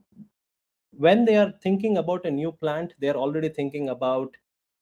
when 0.92 1.24
they 1.24 1.36
are 1.36 1.52
thinking 1.62 1.98
about 1.98 2.24
a 2.24 2.30
new 2.30 2.50
plant 2.50 2.94
they're 2.98 3.16
already 3.16 3.48
thinking 3.48 3.90
about 3.90 4.34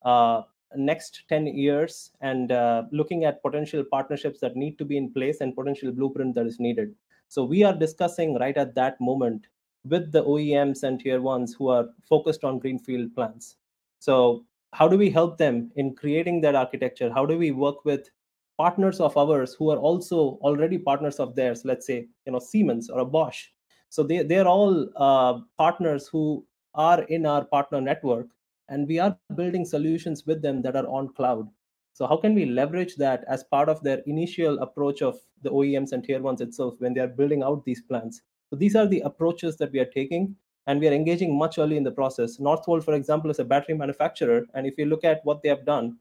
uh, 0.04 0.42
next 0.76 1.24
10 1.28 1.46
years 1.46 2.12
and 2.20 2.52
uh, 2.52 2.84
looking 2.92 3.24
at 3.24 3.42
potential 3.42 3.82
partnerships 3.90 4.40
that 4.40 4.56
need 4.56 4.78
to 4.78 4.84
be 4.84 4.96
in 4.96 5.12
place 5.12 5.40
and 5.40 5.56
potential 5.56 5.90
blueprint 5.90 6.34
that 6.34 6.46
is 6.46 6.60
needed 6.60 6.94
so 7.28 7.44
we 7.44 7.64
are 7.64 7.74
discussing 7.74 8.38
right 8.38 8.56
at 8.56 8.74
that 8.74 9.00
moment 9.00 9.46
with 9.88 10.12
the 10.12 10.22
OEMs 10.24 10.82
and 10.82 11.00
tier 11.00 11.20
ones 11.20 11.54
who 11.54 11.68
are 11.68 11.88
focused 12.08 12.44
on 12.44 12.58
greenfield 12.58 13.14
plants. 13.14 13.56
So 13.98 14.44
how 14.72 14.88
do 14.88 14.98
we 14.98 15.10
help 15.10 15.38
them 15.38 15.70
in 15.76 15.94
creating 15.94 16.40
that 16.42 16.54
architecture? 16.54 17.10
How 17.12 17.24
do 17.26 17.38
we 17.38 17.50
work 17.50 17.84
with 17.84 18.10
partners 18.58 19.00
of 19.00 19.16
ours 19.16 19.54
who 19.54 19.70
are 19.70 19.78
also 19.78 20.38
already 20.42 20.78
partners 20.78 21.20
of 21.20 21.34
theirs? 21.34 21.64
Let's 21.64 21.86
say 21.86 22.08
you 22.26 22.32
know 22.32 22.38
Siemens 22.38 22.90
or 22.90 23.00
a 23.00 23.04
Bosch. 23.04 23.46
So 23.88 24.02
they 24.02 24.22
they're 24.22 24.48
all 24.48 24.88
uh, 24.96 25.40
partners 25.58 26.08
who 26.08 26.44
are 26.74 27.02
in 27.04 27.26
our 27.26 27.44
partner 27.44 27.80
network, 27.80 28.26
and 28.68 28.86
we 28.86 28.98
are 28.98 29.16
building 29.34 29.64
solutions 29.64 30.24
with 30.26 30.42
them 30.42 30.62
that 30.62 30.76
are 30.76 30.86
on 30.86 31.14
cloud. 31.14 31.48
So 31.92 32.06
how 32.06 32.18
can 32.18 32.34
we 32.34 32.44
leverage 32.44 32.96
that 32.96 33.24
as 33.26 33.44
part 33.44 33.70
of 33.70 33.82
their 33.82 34.02
initial 34.06 34.58
approach 34.58 35.00
of 35.00 35.16
the 35.42 35.50
OEMs 35.50 35.92
and 35.92 36.04
tier 36.04 36.20
ones 36.20 36.42
itself 36.42 36.74
when 36.78 36.92
they 36.92 37.00
are 37.00 37.08
building 37.08 37.42
out 37.42 37.64
these 37.64 37.80
plans? 37.80 38.20
So 38.50 38.56
these 38.56 38.76
are 38.76 38.86
the 38.86 39.00
approaches 39.00 39.56
that 39.56 39.72
we 39.72 39.80
are 39.80 39.92
taking, 39.94 40.36
and 40.66 40.78
we 40.78 40.88
are 40.88 40.92
engaging 40.92 41.38
much 41.38 41.58
early 41.58 41.78
in 41.78 41.84
the 41.84 41.90
process. 41.90 42.36
Northvolt, 42.36 42.84
for 42.84 42.94
example, 42.94 43.30
is 43.30 43.38
a 43.38 43.44
battery 43.44 43.74
manufacturer, 43.74 44.44
and 44.54 44.66
if 44.66 44.76
you 44.76 44.84
look 44.84 45.04
at 45.04 45.24
what 45.24 45.42
they 45.42 45.48
have 45.48 45.64
done 45.64 45.96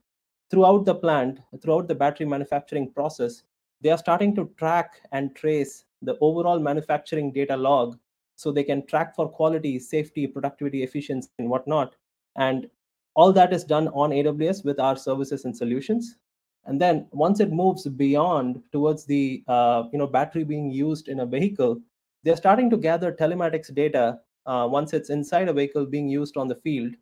throughout 0.49 0.85
the 0.85 0.95
plant, 0.95 1.39
throughout 1.61 1.87
the 1.87 1.95
battery 1.95 2.25
manufacturing 2.25 2.91
process, 2.91 3.43
they 3.81 3.89
are 3.89 3.97
starting 3.97 4.35
to 4.35 4.49
track 4.57 5.01
and 5.11 5.35
trace 5.35 5.85
the 6.01 6.17
overall 6.21 6.59
manufacturing 6.59 7.31
data 7.31 7.55
log 7.55 7.97
so 8.35 8.51
they 8.51 8.63
can 8.63 8.85
track 8.85 9.15
for 9.15 9.29
quality, 9.29 9.79
safety, 9.79 10.27
productivity, 10.27 10.83
efficiency, 10.83 11.29
and 11.39 11.49
whatnot. 11.49 11.95
And 12.35 12.69
all 13.15 13.31
that 13.31 13.53
is 13.53 13.63
done 13.63 13.87
on 13.89 14.11
aws 14.11 14.63
with 14.63 14.79
our 14.79 14.95
services 14.95 15.45
and 15.45 15.55
solutions 15.55 16.17
and 16.65 16.81
then 16.81 17.07
once 17.11 17.39
it 17.39 17.51
moves 17.51 17.87
beyond 17.87 18.61
towards 18.71 19.05
the 19.05 19.43
uh, 19.47 19.83
you 19.91 19.99
know 19.99 20.07
battery 20.07 20.43
being 20.43 20.69
used 20.71 21.07
in 21.07 21.21
a 21.21 21.25
vehicle 21.25 21.79
they're 22.23 22.35
starting 22.35 22.69
to 22.69 22.77
gather 22.77 23.11
telematics 23.11 23.73
data 23.73 24.19
uh, 24.45 24.67
once 24.69 24.93
it's 24.93 25.09
inside 25.09 25.47
a 25.47 25.53
vehicle 25.53 25.85
being 25.85 26.09
used 26.09 26.37
on 26.37 26.47
the 26.47 26.55
field 26.55 26.93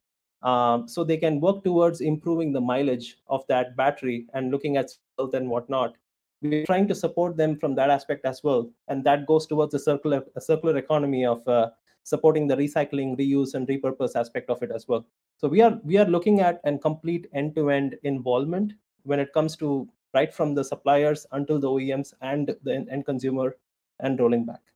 um, 0.44 0.88
so 0.88 1.04
they 1.04 1.18
can 1.18 1.40
work 1.40 1.64
towards 1.64 2.02
improving 2.02 2.52
the 2.52 2.62
mileage 2.62 3.18
of 3.28 3.46
that 3.48 3.76
battery 3.76 4.28
and 4.34 4.52
looking 4.52 4.78
at 4.78 4.92
health 5.18 5.34
and 5.34 5.50
whatnot. 5.50 5.96
We're 6.42 6.66
trying 6.66 6.90
to 6.90 6.96
support 6.96 7.38
them 7.38 7.58
from 7.58 7.76
that 7.76 7.90
aspect 7.90 8.26
as 8.26 8.44
well. 8.44 8.70
And 8.90 9.04
that 9.06 9.26
goes 9.26 9.48
towards 9.48 9.74
a 9.74 9.80
circular 9.80 10.24
circular 10.40 10.78
economy 10.78 11.26
of 11.26 11.48
uh, 11.48 11.70
supporting 12.04 12.48
the 12.48 12.58
recycling 12.58 13.18
reuse 13.18 13.54
and 13.54 13.66
repurpose 13.66 14.18
aspect 14.18 14.50
of 14.50 14.62
it 14.62 14.72
as 14.72 14.86
well. 14.88 15.06
So 15.38 15.48
we 15.48 15.62
are 15.62 15.80
we 15.84 15.98
are 15.98 16.06
looking 16.06 16.42
at 16.42 16.60
and 16.66 16.82
complete 16.82 17.28
end-to-end 17.34 17.96
involvement 18.04 18.74
when 19.04 19.22
it 19.22 19.34
comes 19.34 19.56
to 19.58 19.88
right 20.14 20.34
from 20.34 20.54
the 20.54 20.64
suppliers 20.64 21.26
until 21.32 21.60
the 21.60 21.70
oems 21.70 22.14
and 22.22 22.54
the 22.64 22.86
end 22.92 23.06
consumer 23.06 23.56
and 24.02 24.20
rolling 24.20 24.46
back 24.46 24.73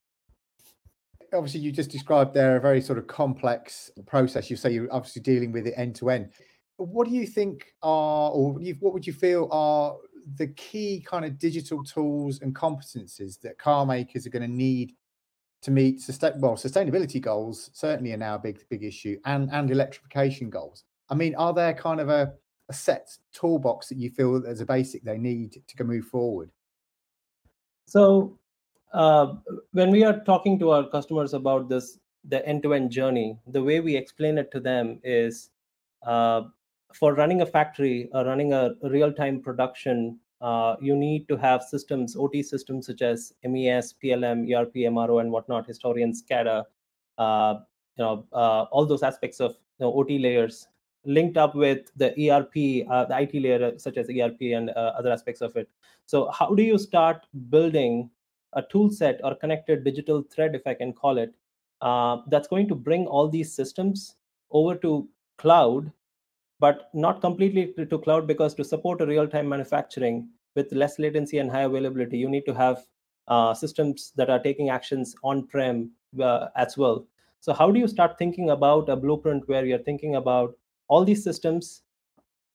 obviously 1.33 1.59
you 1.61 1.71
just 1.71 1.91
described 1.91 2.33
there 2.33 2.57
a 2.57 2.61
very 2.61 2.81
sort 2.81 2.97
of 2.97 3.07
complex 3.07 3.91
process. 4.05 4.49
You 4.49 4.55
say 4.55 4.71
you're 4.71 4.93
obviously 4.93 5.21
dealing 5.21 5.51
with 5.51 5.67
it 5.67 5.73
end 5.77 5.95
to 5.95 6.09
end. 6.09 6.29
What 6.77 7.07
do 7.07 7.13
you 7.13 7.25
think 7.25 7.73
are 7.81 8.31
or 8.31 8.53
what 8.79 8.93
would 8.93 9.07
you 9.07 9.13
feel 9.13 9.47
are 9.51 9.95
the 10.35 10.47
key 10.47 11.03
kind 11.07 11.25
of 11.25 11.39
digital 11.39 11.83
tools 11.83 12.41
and 12.41 12.53
competencies 12.53 13.39
that 13.41 13.57
car 13.57 13.85
makers 13.85 14.27
are 14.27 14.29
going 14.29 14.47
to 14.47 14.53
need 14.53 14.93
to 15.61 15.71
meet 15.71 16.01
sustain 16.01 16.39
well 16.39 16.55
sustainability 16.55 17.19
goals 17.19 17.71
certainly 17.73 18.13
are 18.13 18.17
now 18.17 18.35
a 18.35 18.39
big 18.39 18.59
big 18.69 18.83
issue 18.83 19.17
and 19.25 19.49
and 19.51 19.71
electrification 19.71 20.49
goals? 20.49 20.83
I 21.09 21.15
mean 21.15 21.33
are 21.35 21.53
there 21.53 21.73
kind 21.73 21.99
of 21.99 22.09
a, 22.09 22.33
a 22.69 22.73
set 22.73 23.09
toolbox 23.33 23.87
that 23.89 23.97
you 23.97 24.11
feel 24.11 24.39
that 24.39 24.49
as 24.49 24.61
a 24.61 24.65
basic 24.65 25.03
they 25.03 25.17
need 25.17 25.61
to 25.67 25.83
move 25.83 26.05
forward? 26.05 26.51
So 27.87 28.37
uh, 28.93 29.33
when 29.71 29.91
we 29.91 30.03
are 30.03 30.19
talking 30.21 30.57
to 30.59 30.71
our 30.71 30.87
customers 30.87 31.33
about 31.33 31.69
this 31.69 31.99
the 32.23 32.45
end-to-end 32.45 32.91
journey 32.91 33.37
the 33.47 33.61
way 33.61 33.79
we 33.79 33.95
explain 33.95 34.37
it 34.37 34.51
to 34.51 34.59
them 34.59 34.99
is 35.03 35.49
uh, 36.05 36.41
for 36.93 37.13
running 37.13 37.41
a 37.41 37.45
factory 37.45 38.09
or 38.13 38.25
running 38.25 38.53
a 38.53 38.73
real-time 38.83 39.41
production, 39.41 40.19
uh, 40.41 40.75
you 40.81 40.95
need 40.95 41.27
to 41.27 41.35
have 41.35 41.63
systems, 41.63 42.15
OT 42.15 42.41
systems 42.43 42.87
such 42.87 43.01
as 43.01 43.33
MES, 43.43 43.93
PLM, 44.03 44.51
ERP, 44.53 44.73
MRO, 44.75 45.21
and 45.21 45.31
whatnot, 45.31 45.65
historians, 45.65 46.23
SCADA, 46.23 46.63
uh, 47.17 47.55
you 47.97 48.03
know, 48.03 48.25
uh, 48.33 48.63
all 48.71 48.85
those 48.85 49.03
aspects 49.03 49.39
of 49.39 49.51
you 49.79 49.85
know, 49.85 49.93
OT 49.93 50.19
layers 50.19 50.67
linked 51.05 51.37
up 51.37 51.55
with 51.55 51.91
the 51.95 52.09
ERP, 52.29 52.53
the 52.53 53.07
IT 53.11 53.41
layer, 53.41 53.77
such 53.77 53.97
as 53.97 54.09
ERP 54.09 54.41
and 54.53 54.69
other 54.71 55.11
aspects 55.11 55.41
of 55.41 55.55
it. 55.55 55.69
So, 56.05 56.29
how 56.31 56.53
do 56.53 56.63
you 56.63 56.77
start 56.77 57.25
building 57.49 58.09
a 58.53 58.63
tool 58.71 58.89
set 58.89 59.19
or 59.23 59.35
connected 59.35 59.83
digital 59.83 60.23
thread, 60.23 60.55
if 60.55 60.65
I 60.65 60.73
can 60.73 60.93
call 60.93 61.17
it, 61.17 61.33
uh, 61.81 62.17
that's 62.27 62.47
going 62.47 62.67
to 62.67 62.75
bring 62.75 63.05
all 63.05 63.29
these 63.29 63.53
systems 63.53 64.15
over 64.51 64.75
to 64.75 65.07
cloud 65.37 65.91
but 66.59 66.89
not 66.93 67.21
completely 67.21 67.73
to, 67.77 67.85
to 67.85 67.97
cloud 67.99 68.27
because 68.27 68.53
to 68.55 68.63
support 68.63 69.01
a 69.01 69.05
real-time 69.05 69.47
manufacturing 69.47 70.27
with 70.55 70.71
less 70.71 70.97
latency 70.97 71.37
and 71.37 71.51
high 71.51 71.61
availability, 71.61 72.17
you 72.17 72.29
need 72.29 72.45
to 72.45 72.53
have 72.53 72.83
uh, 73.27 73.53
systems 73.53 74.11
that 74.15 74.29
are 74.29 74.39
taking 74.39 74.69
actions 74.69 75.15
on-prem 75.23 75.91
uh, 76.21 76.47
as 76.55 76.77
well. 76.77 77.05
So 77.41 77.53
how 77.53 77.71
do 77.71 77.79
you 77.79 77.87
start 77.87 78.17
thinking 78.17 78.49
about 78.49 78.89
a 78.89 78.95
blueprint 78.95 79.47
where 79.47 79.65
you're 79.65 79.77
thinking 79.77 80.15
about 80.15 80.57
all 80.87 81.05
these 81.05 81.23
systems, 81.23 81.83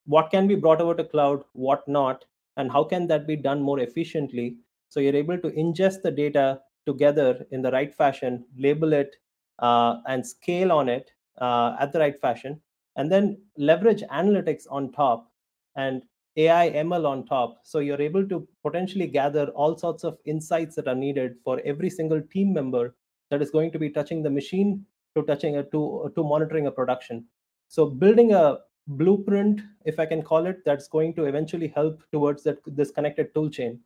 what 0.06 0.30
can 0.30 0.48
be 0.48 0.56
brought 0.56 0.80
over 0.80 0.94
to 0.94 1.04
cloud, 1.04 1.44
what 1.52 1.86
not, 1.86 2.24
and 2.56 2.72
how 2.72 2.82
can 2.82 3.06
that 3.06 3.26
be 3.26 3.36
done 3.36 3.62
more 3.62 3.78
efficiently? 3.78 4.56
So 4.92 5.00
you're 5.00 5.16
able 5.16 5.38
to 5.38 5.48
ingest 5.52 6.02
the 6.02 6.10
data 6.10 6.60
together 6.84 7.46
in 7.50 7.62
the 7.62 7.70
right 7.70 7.94
fashion, 7.94 8.44
label 8.58 8.92
it, 8.92 9.16
uh, 9.58 10.00
and 10.06 10.26
scale 10.26 10.70
on 10.70 10.90
it 10.90 11.10
uh, 11.40 11.76
at 11.80 11.94
the 11.94 11.98
right 11.98 12.20
fashion, 12.20 12.60
and 12.96 13.10
then 13.10 13.40
leverage 13.56 14.02
analytics 14.02 14.64
on 14.70 14.92
top 14.92 15.32
and 15.76 16.02
AI 16.36 16.68
ML 16.72 17.06
on 17.06 17.24
top. 17.24 17.60
So 17.62 17.78
you're 17.78 18.02
able 18.02 18.28
to 18.28 18.46
potentially 18.62 19.06
gather 19.06 19.46
all 19.52 19.78
sorts 19.78 20.04
of 20.04 20.18
insights 20.26 20.76
that 20.76 20.88
are 20.88 20.94
needed 20.94 21.36
for 21.42 21.62
every 21.64 21.88
single 21.88 22.20
team 22.20 22.52
member 22.52 22.94
that 23.30 23.40
is 23.40 23.50
going 23.50 23.70
to 23.70 23.78
be 23.78 23.88
touching 23.88 24.22
the 24.22 24.28
machine 24.28 24.84
to 25.16 25.22
touching 25.22 25.56
a 25.56 25.62
to 25.62 26.12
to 26.14 26.22
monitoring 26.22 26.66
a 26.66 26.70
production. 26.70 27.24
So 27.68 27.86
building 27.86 28.34
a 28.34 28.58
blueprint, 28.88 29.62
if 29.86 29.98
I 29.98 30.04
can 30.04 30.20
call 30.20 30.44
it, 30.44 30.58
that's 30.66 30.86
going 30.86 31.14
to 31.14 31.24
eventually 31.24 31.68
help 31.68 32.02
towards 32.12 32.42
that 32.42 32.58
this 32.66 32.90
connected 32.90 33.32
tool 33.32 33.48
chain. 33.48 33.80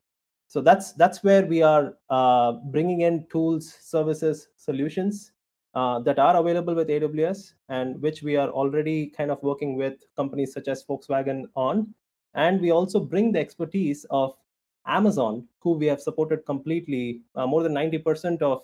So 0.49 0.61
that's 0.61 0.93
that's 0.93 1.25
where 1.25 1.45
we 1.45 1.63
are 1.63 1.95
uh, 2.09 2.53
bringing 2.71 3.01
in 3.01 3.27
tools, 3.31 3.77
services, 3.81 4.49
solutions 4.57 5.33
uh, 5.75 5.99
that 6.01 6.19
are 6.19 6.37
available 6.37 6.75
with 6.75 6.89
AWS 6.89 7.53
and 7.69 8.01
which 8.01 8.23
we 8.23 8.37
are 8.37 8.49
already 8.49 9.09
kind 9.09 9.31
of 9.31 9.43
working 9.43 9.77
with 9.77 9.95
companies 10.17 10.53
such 10.53 10.69
as 10.69 10.85
Volkswagen 10.85 11.45
on. 11.55 11.95
And 12.35 12.61
we 12.61 12.71
also 12.71 13.01
bring 13.01 13.33
the 13.33 13.41
expertise 13.41 14.07
of 14.11 14.35
Amazon, 14.87 15.49
who 15.61 15.73
we 15.73 15.87
have 15.87 16.01
supported 16.01 16.47
completely. 16.47 17.23
Uh, 17.35 17.47
more 17.47 17.63
than 17.63 17.75
90% 17.75 18.41
of 18.43 18.63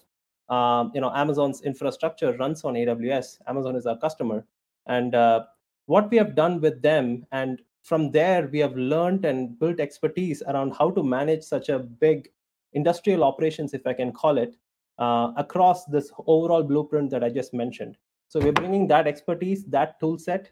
um, 0.48 0.92
you 0.94 1.00
know 1.00 1.10
Amazon's 1.14 1.62
infrastructure 1.62 2.36
runs 2.36 2.64
on 2.64 2.74
AWS. 2.74 3.38
Amazon 3.46 3.76
is 3.76 3.86
our 3.86 3.98
customer, 3.98 4.44
and 4.86 5.14
uh, 5.14 5.44
what 5.86 6.10
we 6.10 6.16
have 6.16 6.34
done 6.34 6.60
with 6.60 6.82
them, 6.82 7.26
and 7.32 7.60
from 7.82 8.10
there 8.10 8.48
we 8.48 8.58
have 8.60 8.76
learned 8.76 9.24
and 9.24 9.58
built 9.58 9.80
expertise 9.80 10.42
around 10.46 10.74
how 10.78 10.90
to 10.90 11.02
manage 11.02 11.42
such 11.42 11.68
a 11.68 11.78
big 11.78 12.28
industrial 12.72 13.24
operations, 13.24 13.74
if 13.74 13.86
I 13.86 13.92
can 13.92 14.12
call 14.12 14.38
it, 14.38 14.56
uh, 14.98 15.32
across 15.36 15.84
this 15.86 16.10
overall 16.26 16.62
blueprint 16.62 17.10
that 17.10 17.24
I 17.24 17.28
just 17.28 17.52
mentioned. 17.52 17.96
So 18.28 18.40
we're 18.40 18.52
bringing 18.52 18.86
that 18.88 19.06
expertise, 19.06 19.64
that 19.66 19.98
tool 20.00 20.18
set 20.18 20.50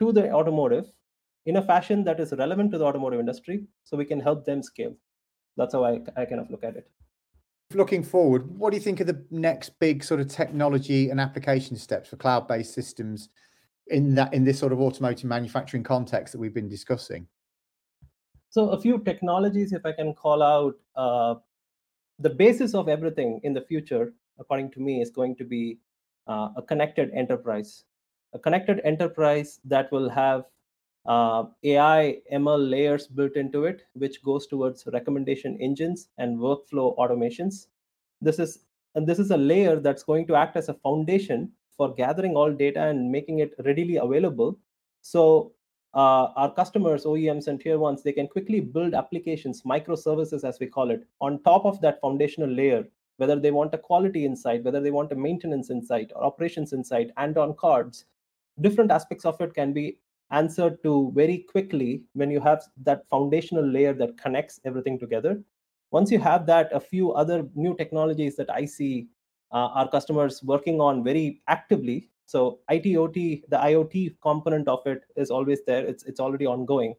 to 0.00 0.12
the 0.12 0.30
automotive 0.32 0.86
in 1.46 1.56
a 1.56 1.62
fashion 1.62 2.04
that 2.04 2.20
is 2.20 2.32
relevant 2.38 2.70
to 2.72 2.78
the 2.78 2.84
automotive 2.84 3.20
industry 3.20 3.64
so 3.84 3.96
we 3.96 4.04
can 4.04 4.20
help 4.20 4.44
them 4.44 4.62
scale. 4.62 4.94
That's 5.56 5.74
how 5.74 5.84
I, 5.84 6.00
I 6.16 6.24
kind 6.24 6.40
of 6.40 6.50
look 6.50 6.62
at 6.62 6.76
it. 6.76 6.88
Looking 7.74 8.02
forward, 8.02 8.58
what 8.58 8.70
do 8.70 8.76
you 8.76 8.82
think 8.82 9.00
are 9.00 9.04
the 9.04 9.24
next 9.30 9.78
big 9.78 10.02
sort 10.02 10.20
of 10.20 10.28
technology 10.28 11.10
and 11.10 11.20
application 11.20 11.76
steps 11.76 12.08
for 12.08 12.16
cloud-based 12.16 12.72
systems 12.72 13.28
in 13.90 14.14
that 14.14 14.32
in 14.34 14.44
this 14.44 14.58
sort 14.58 14.72
of 14.72 14.80
automotive 14.80 15.24
manufacturing 15.24 15.82
context 15.82 16.32
that 16.32 16.38
we've 16.38 16.54
been 16.54 16.68
discussing? 16.68 17.26
So 18.50 18.70
a 18.70 18.80
few 18.80 18.98
technologies, 19.00 19.72
if 19.72 19.84
I 19.84 19.92
can 19.92 20.14
call 20.14 20.42
out, 20.42 20.74
uh, 20.96 21.34
the 22.18 22.30
basis 22.30 22.74
of 22.74 22.88
everything 22.88 23.40
in 23.44 23.52
the 23.52 23.60
future, 23.60 24.12
according 24.38 24.70
to 24.72 24.80
me, 24.80 25.00
is 25.00 25.10
going 25.10 25.36
to 25.36 25.44
be 25.44 25.78
uh, 26.26 26.48
a 26.56 26.62
connected 26.62 27.10
enterprise. 27.14 27.84
A 28.32 28.38
connected 28.38 28.80
enterprise 28.84 29.60
that 29.64 29.90
will 29.92 30.08
have 30.08 30.44
uh, 31.06 31.44
AI 31.62 32.18
ML 32.32 32.70
layers 32.70 33.06
built 33.06 33.36
into 33.36 33.64
it, 33.64 33.82
which 33.94 34.22
goes 34.22 34.46
towards 34.46 34.86
recommendation 34.92 35.56
engines 35.60 36.08
and 36.18 36.38
workflow 36.38 36.96
automations. 36.98 37.68
This 38.20 38.38
is 38.38 38.60
and 38.94 39.06
this 39.06 39.18
is 39.18 39.30
a 39.30 39.36
layer 39.36 39.78
that's 39.78 40.02
going 40.02 40.26
to 40.26 40.34
act 40.34 40.56
as 40.56 40.68
a 40.68 40.74
foundation 40.74 41.52
for 41.78 41.94
gathering 41.94 42.36
all 42.36 42.52
data 42.52 42.82
and 42.82 43.10
making 43.10 43.38
it 43.38 43.54
readily 43.64 43.96
available. 43.96 44.58
So 45.00 45.52
uh, 45.94 46.26
our 46.36 46.52
customers, 46.52 47.04
OEMs, 47.04 47.46
and 47.46 47.58
tier 47.58 47.78
ones, 47.78 48.02
they 48.02 48.12
can 48.12 48.26
quickly 48.26 48.60
build 48.60 48.92
applications, 48.92 49.62
microservices 49.62 50.46
as 50.46 50.60
we 50.60 50.66
call 50.66 50.90
it, 50.90 51.06
on 51.20 51.42
top 51.44 51.64
of 51.64 51.80
that 51.80 52.00
foundational 52.02 52.50
layer, 52.50 52.84
whether 53.16 53.36
they 53.36 53.50
want 53.52 53.72
a 53.74 53.78
quality 53.78 54.26
insight, 54.26 54.64
whether 54.64 54.80
they 54.80 54.90
want 54.90 55.12
a 55.12 55.16
maintenance 55.16 55.70
insight 55.70 56.10
or 56.14 56.24
operations 56.24 56.74
insight, 56.74 57.10
and 57.16 57.38
on 57.38 57.54
cards. 57.54 58.04
Different 58.60 58.90
aspects 58.90 59.24
of 59.24 59.40
it 59.40 59.54
can 59.54 59.72
be 59.72 59.98
answered 60.30 60.82
to 60.82 61.10
very 61.14 61.38
quickly 61.38 62.02
when 62.12 62.30
you 62.30 62.40
have 62.40 62.62
that 62.82 63.08
foundational 63.08 63.64
layer 63.64 63.94
that 63.94 64.18
connects 64.18 64.60
everything 64.64 64.98
together. 64.98 65.40
Once 65.90 66.10
you 66.10 66.18
have 66.18 66.44
that, 66.44 66.68
a 66.74 66.80
few 66.80 67.12
other 67.12 67.48
new 67.54 67.74
technologies 67.76 68.36
that 68.36 68.50
I 68.50 68.66
see 68.66 69.08
uh, 69.52 69.68
our 69.74 69.88
customers 69.88 70.42
working 70.42 70.80
on 70.80 71.02
very 71.04 71.40
actively 71.48 72.08
so 72.28 72.58
ITOT, 72.70 73.44
the 73.48 73.56
IoT 73.56 74.16
component 74.20 74.68
of 74.68 74.86
it 74.86 75.00
is 75.16 75.30
always 75.30 75.64
there. 75.64 75.86
It's 75.86 76.04
it's 76.04 76.20
already 76.20 76.44
ongoing. 76.44 76.94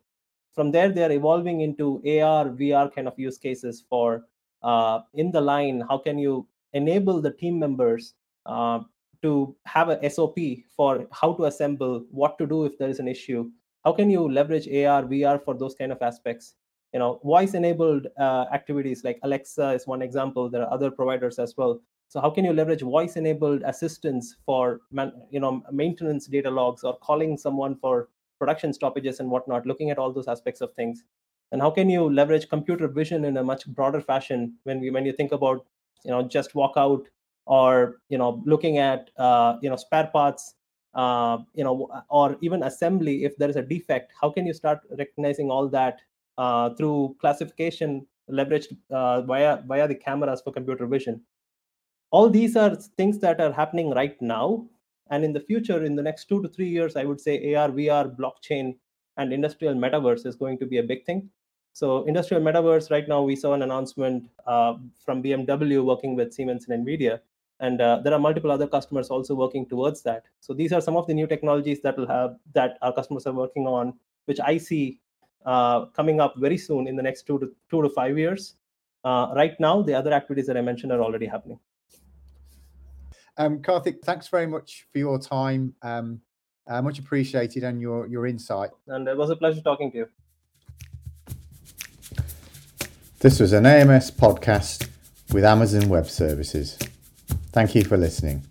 From 0.56 0.72
there, 0.72 0.90
they 0.90 1.04
are 1.04 1.12
evolving 1.12 1.62
into 1.62 2.02
AR, 2.04 2.46
VR 2.50 2.92
kind 2.94 3.08
of 3.08 3.14
use 3.20 3.38
cases 3.38 3.86
for 3.88 4.24
uh, 4.64 5.02
in 5.14 5.32
the 5.32 5.40
line. 5.40 5.84
How 5.88 6.00
can 6.00 6.18
you 6.18 6.48
enable 6.74 7.22
the 7.22 7.30
team 7.30 7.60
members 7.60 8.16
uh, 8.48 8.80
to 9.22 9.56
have 9.66 9.90
a 9.90 10.10
SOP 10.10 10.40
for 10.76 11.06
how 11.12 11.34
to 11.34 11.46
assemble, 11.46 12.04
what 12.10 12.40
to 12.40 12.48
do 12.48 12.66
if 12.66 12.80
there 12.80 12.90
is 12.90 12.98
an 12.98 13.08
issue? 13.08 13.52
How 13.86 13.92
can 13.92 14.10
you 14.10 14.28
leverage 14.28 14.68
AR, 14.68 15.04
VR 15.04 15.40
for 15.46 15.54
those 15.54 15.76
kind 15.76 15.92
of 15.92 16.02
aspects? 16.02 16.56
You 16.92 16.98
know, 16.98 17.22
voice-enabled 17.24 18.08
uh, 18.18 18.46
activities 18.52 19.04
like 19.04 19.20
Alexa 19.22 19.74
is 19.74 19.86
one 19.86 20.02
example. 20.02 20.50
There 20.50 20.64
are 20.64 20.74
other 20.74 20.90
providers 20.90 21.38
as 21.38 21.56
well 21.56 21.80
so 22.10 22.20
how 22.20 22.30
can 22.30 22.44
you 22.44 22.52
leverage 22.52 22.82
voice-enabled 22.82 23.62
assistance 23.66 24.36
for 24.46 24.82
you 25.32 25.40
know 25.40 25.64
maintenance 25.72 26.28
data 26.28 26.50
logs 26.50 26.84
or 26.84 26.98
calling 26.98 27.38
someone 27.38 27.76
for 27.78 28.10
production 28.40 28.74
stoppages 28.74 29.20
and 29.20 29.30
whatnot? 29.30 29.66
Looking 29.66 29.92
at 29.92 29.98
all 29.98 30.12
those 30.12 30.28
aspects 30.28 30.60
of 30.60 30.74
things, 30.74 31.04
and 31.52 31.62
how 31.62 31.72
can 31.72 31.90
you 31.90 32.12
leverage 32.14 32.50
computer 32.50 32.88
vision 32.88 33.24
in 33.26 33.38
a 33.38 33.44
much 33.44 33.66
broader 33.68 34.02
fashion 34.02 34.56
when 34.64 34.82
we 34.82 34.90
when 34.90 35.06
you 35.06 35.14
think 35.14 35.32
about 35.32 35.66
you 36.04 36.12
know 36.12 36.24
just 36.28 36.56
walk 36.56 36.74
out 36.76 37.08
or 37.46 37.98
you 38.10 38.18
know 38.18 38.44
looking 38.46 38.78
at 38.78 39.10
uh, 39.18 39.58
you 39.62 39.70
know 39.70 39.76
spare 39.76 40.10
parts 40.12 40.56
uh, 40.96 41.38
you 41.54 41.64
know 41.64 41.90
or 42.10 42.38
even 42.42 42.64
assembly 42.64 43.24
if 43.24 43.38
there 43.38 43.50
is 43.50 43.56
a 43.56 43.62
defect 43.62 44.12
how 44.20 44.30
can 44.30 44.46
you 44.46 44.54
start 44.54 44.80
recognizing 44.98 45.50
all 45.52 45.68
that 45.70 46.02
uh, 46.38 46.74
through 46.76 47.16
classification 47.22 48.06
leveraged 48.32 48.78
uh, 48.90 49.22
via 49.22 49.62
via 49.68 49.88
the 49.88 49.96
cameras 49.96 50.42
for 50.42 50.52
computer 50.54 50.88
vision. 50.88 51.22
All 52.12 52.30
these 52.30 52.56
are 52.56 52.76
things 52.76 53.20
that 53.20 53.40
are 53.40 53.52
happening 53.52 53.92
right 53.92 54.20
now, 54.22 54.66
and 55.12 55.24
in 55.24 55.34
the 55.34 55.40
future, 55.40 55.86
in 55.86 55.96
the 55.96 56.02
next 56.02 56.26
two 56.26 56.42
to 56.42 56.48
three 56.48 56.68
years, 56.70 56.96
I 56.96 57.04
would 57.04 57.22
say 57.22 57.54
AR, 57.54 57.70
VR, 57.70 58.16
blockchain, 58.16 58.76
and 59.18 59.32
industrial 59.32 59.76
metaverse 59.76 60.26
is 60.26 60.36
going 60.36 60.58
to 60.60 60.66
be 60.66 60.78
a 60.78 60.84
big 60.84 61.06
thing. 61.06 61.30
So 61.74 62.04
industrial 62.06 62.42
metaverse 62.42 62.90
right 62.90 63.08
now, 63.08 63.22
we 63.22 63.36
saw 63.36 63.54
an 63.54 63.62
announcement 63.62 64.30
uh, 64.48 64.76
from 65.06 65.22
BMW 65.22 65.84
working 65.84 66.16
with 66.16 66.34
Siemens 66.34 66.68
and 66.68 66.86
Nvidia. 66.86 67.20
And 67.60 67.82
uh, 67.82 68.00
there 68.04 68.14
are 68.14 68.20
multiple 68.20 68.52
other 68.52 68.68
customers 68.68 69.10
also 69.10 69.36
working 69.36 69.68
towards 69.68 70.02
that. 70.04 70.24
So 70.40 70.54
these 70.54 70.72
are 70.72 70.82
some 70.82 70.96
of 70.96 71.06
the 71.08 71.14
new 71.14 71.28
technologies 71.28 71.82
that 71.82 71.98
will 71.98 72.08
have 72.08 72.38
that 72.54 72.78
our 72.82 72.94
customers 72.94 73.28
are 73.28 73.34
working 73.34 73.68
on 73.68 73.94
which 74.26 74.40
i 74.40 74.58
see 74.58 75.00
uh, 75.46 75.86
coming 75.88 76.22
up 76.22 76.36
very 76.38 76.58
soon 76.58 76.88
in 76.88 76.96
the 76.96 77.04
next 77.04 77.24
two 77.24 77.40
to 77.40 77.52
two 77.70 77.82
to 77.82 77.90
five 77.90 78.18
years. 78.18 78.56
Uh, 79.04 79.34
right 79.36 79.60
now 79.60 79.82
the 79.82 79.94
other 79.94 80.12
activities 80.12 80.46
that 80.48 80.58
i 80.58 80.62
mentioned 80.62 80.92
are 80.92 81.02
already 81.02 81.26
happening 81.26 81.60
um, 83.40 83.60
Karthik, 83.60 84.02
thanks 84.04 84.28
very 84.28 84.46
much 84.46 84.86
for 84.92 85.00
your 85.00 85.18
time. 85.18 85.74
Um, 85.82 86.22
uh, 86.68 86.82
much 86.82 87.00
appreciated 87.00 87.64
and 87.64 87.82
your 87.82 88.06
your 88.06 88.28
insight. 88.28 88.70
And 88.88 89.08
it 89.08 89.18
was 89.18 89.32
a 89.32 89.36
pleasure 89.36 89.62
talking 89.62 89.92
to 89.92 89.98
you. 89.98 90.08
This 93.20 93.40
was 93.40 93.54
an 93.54 93.66
AMS 93.66 94.12
podcast 94.12 94.88
with 95.34 95.44
Amazon 95.44 95.90
Web 95.90 96.08
Services. 96.08 96.78
Thank 97.52 97.76
you 97.76 97.84
for 97.84 97.98
listening. 97.98 98.49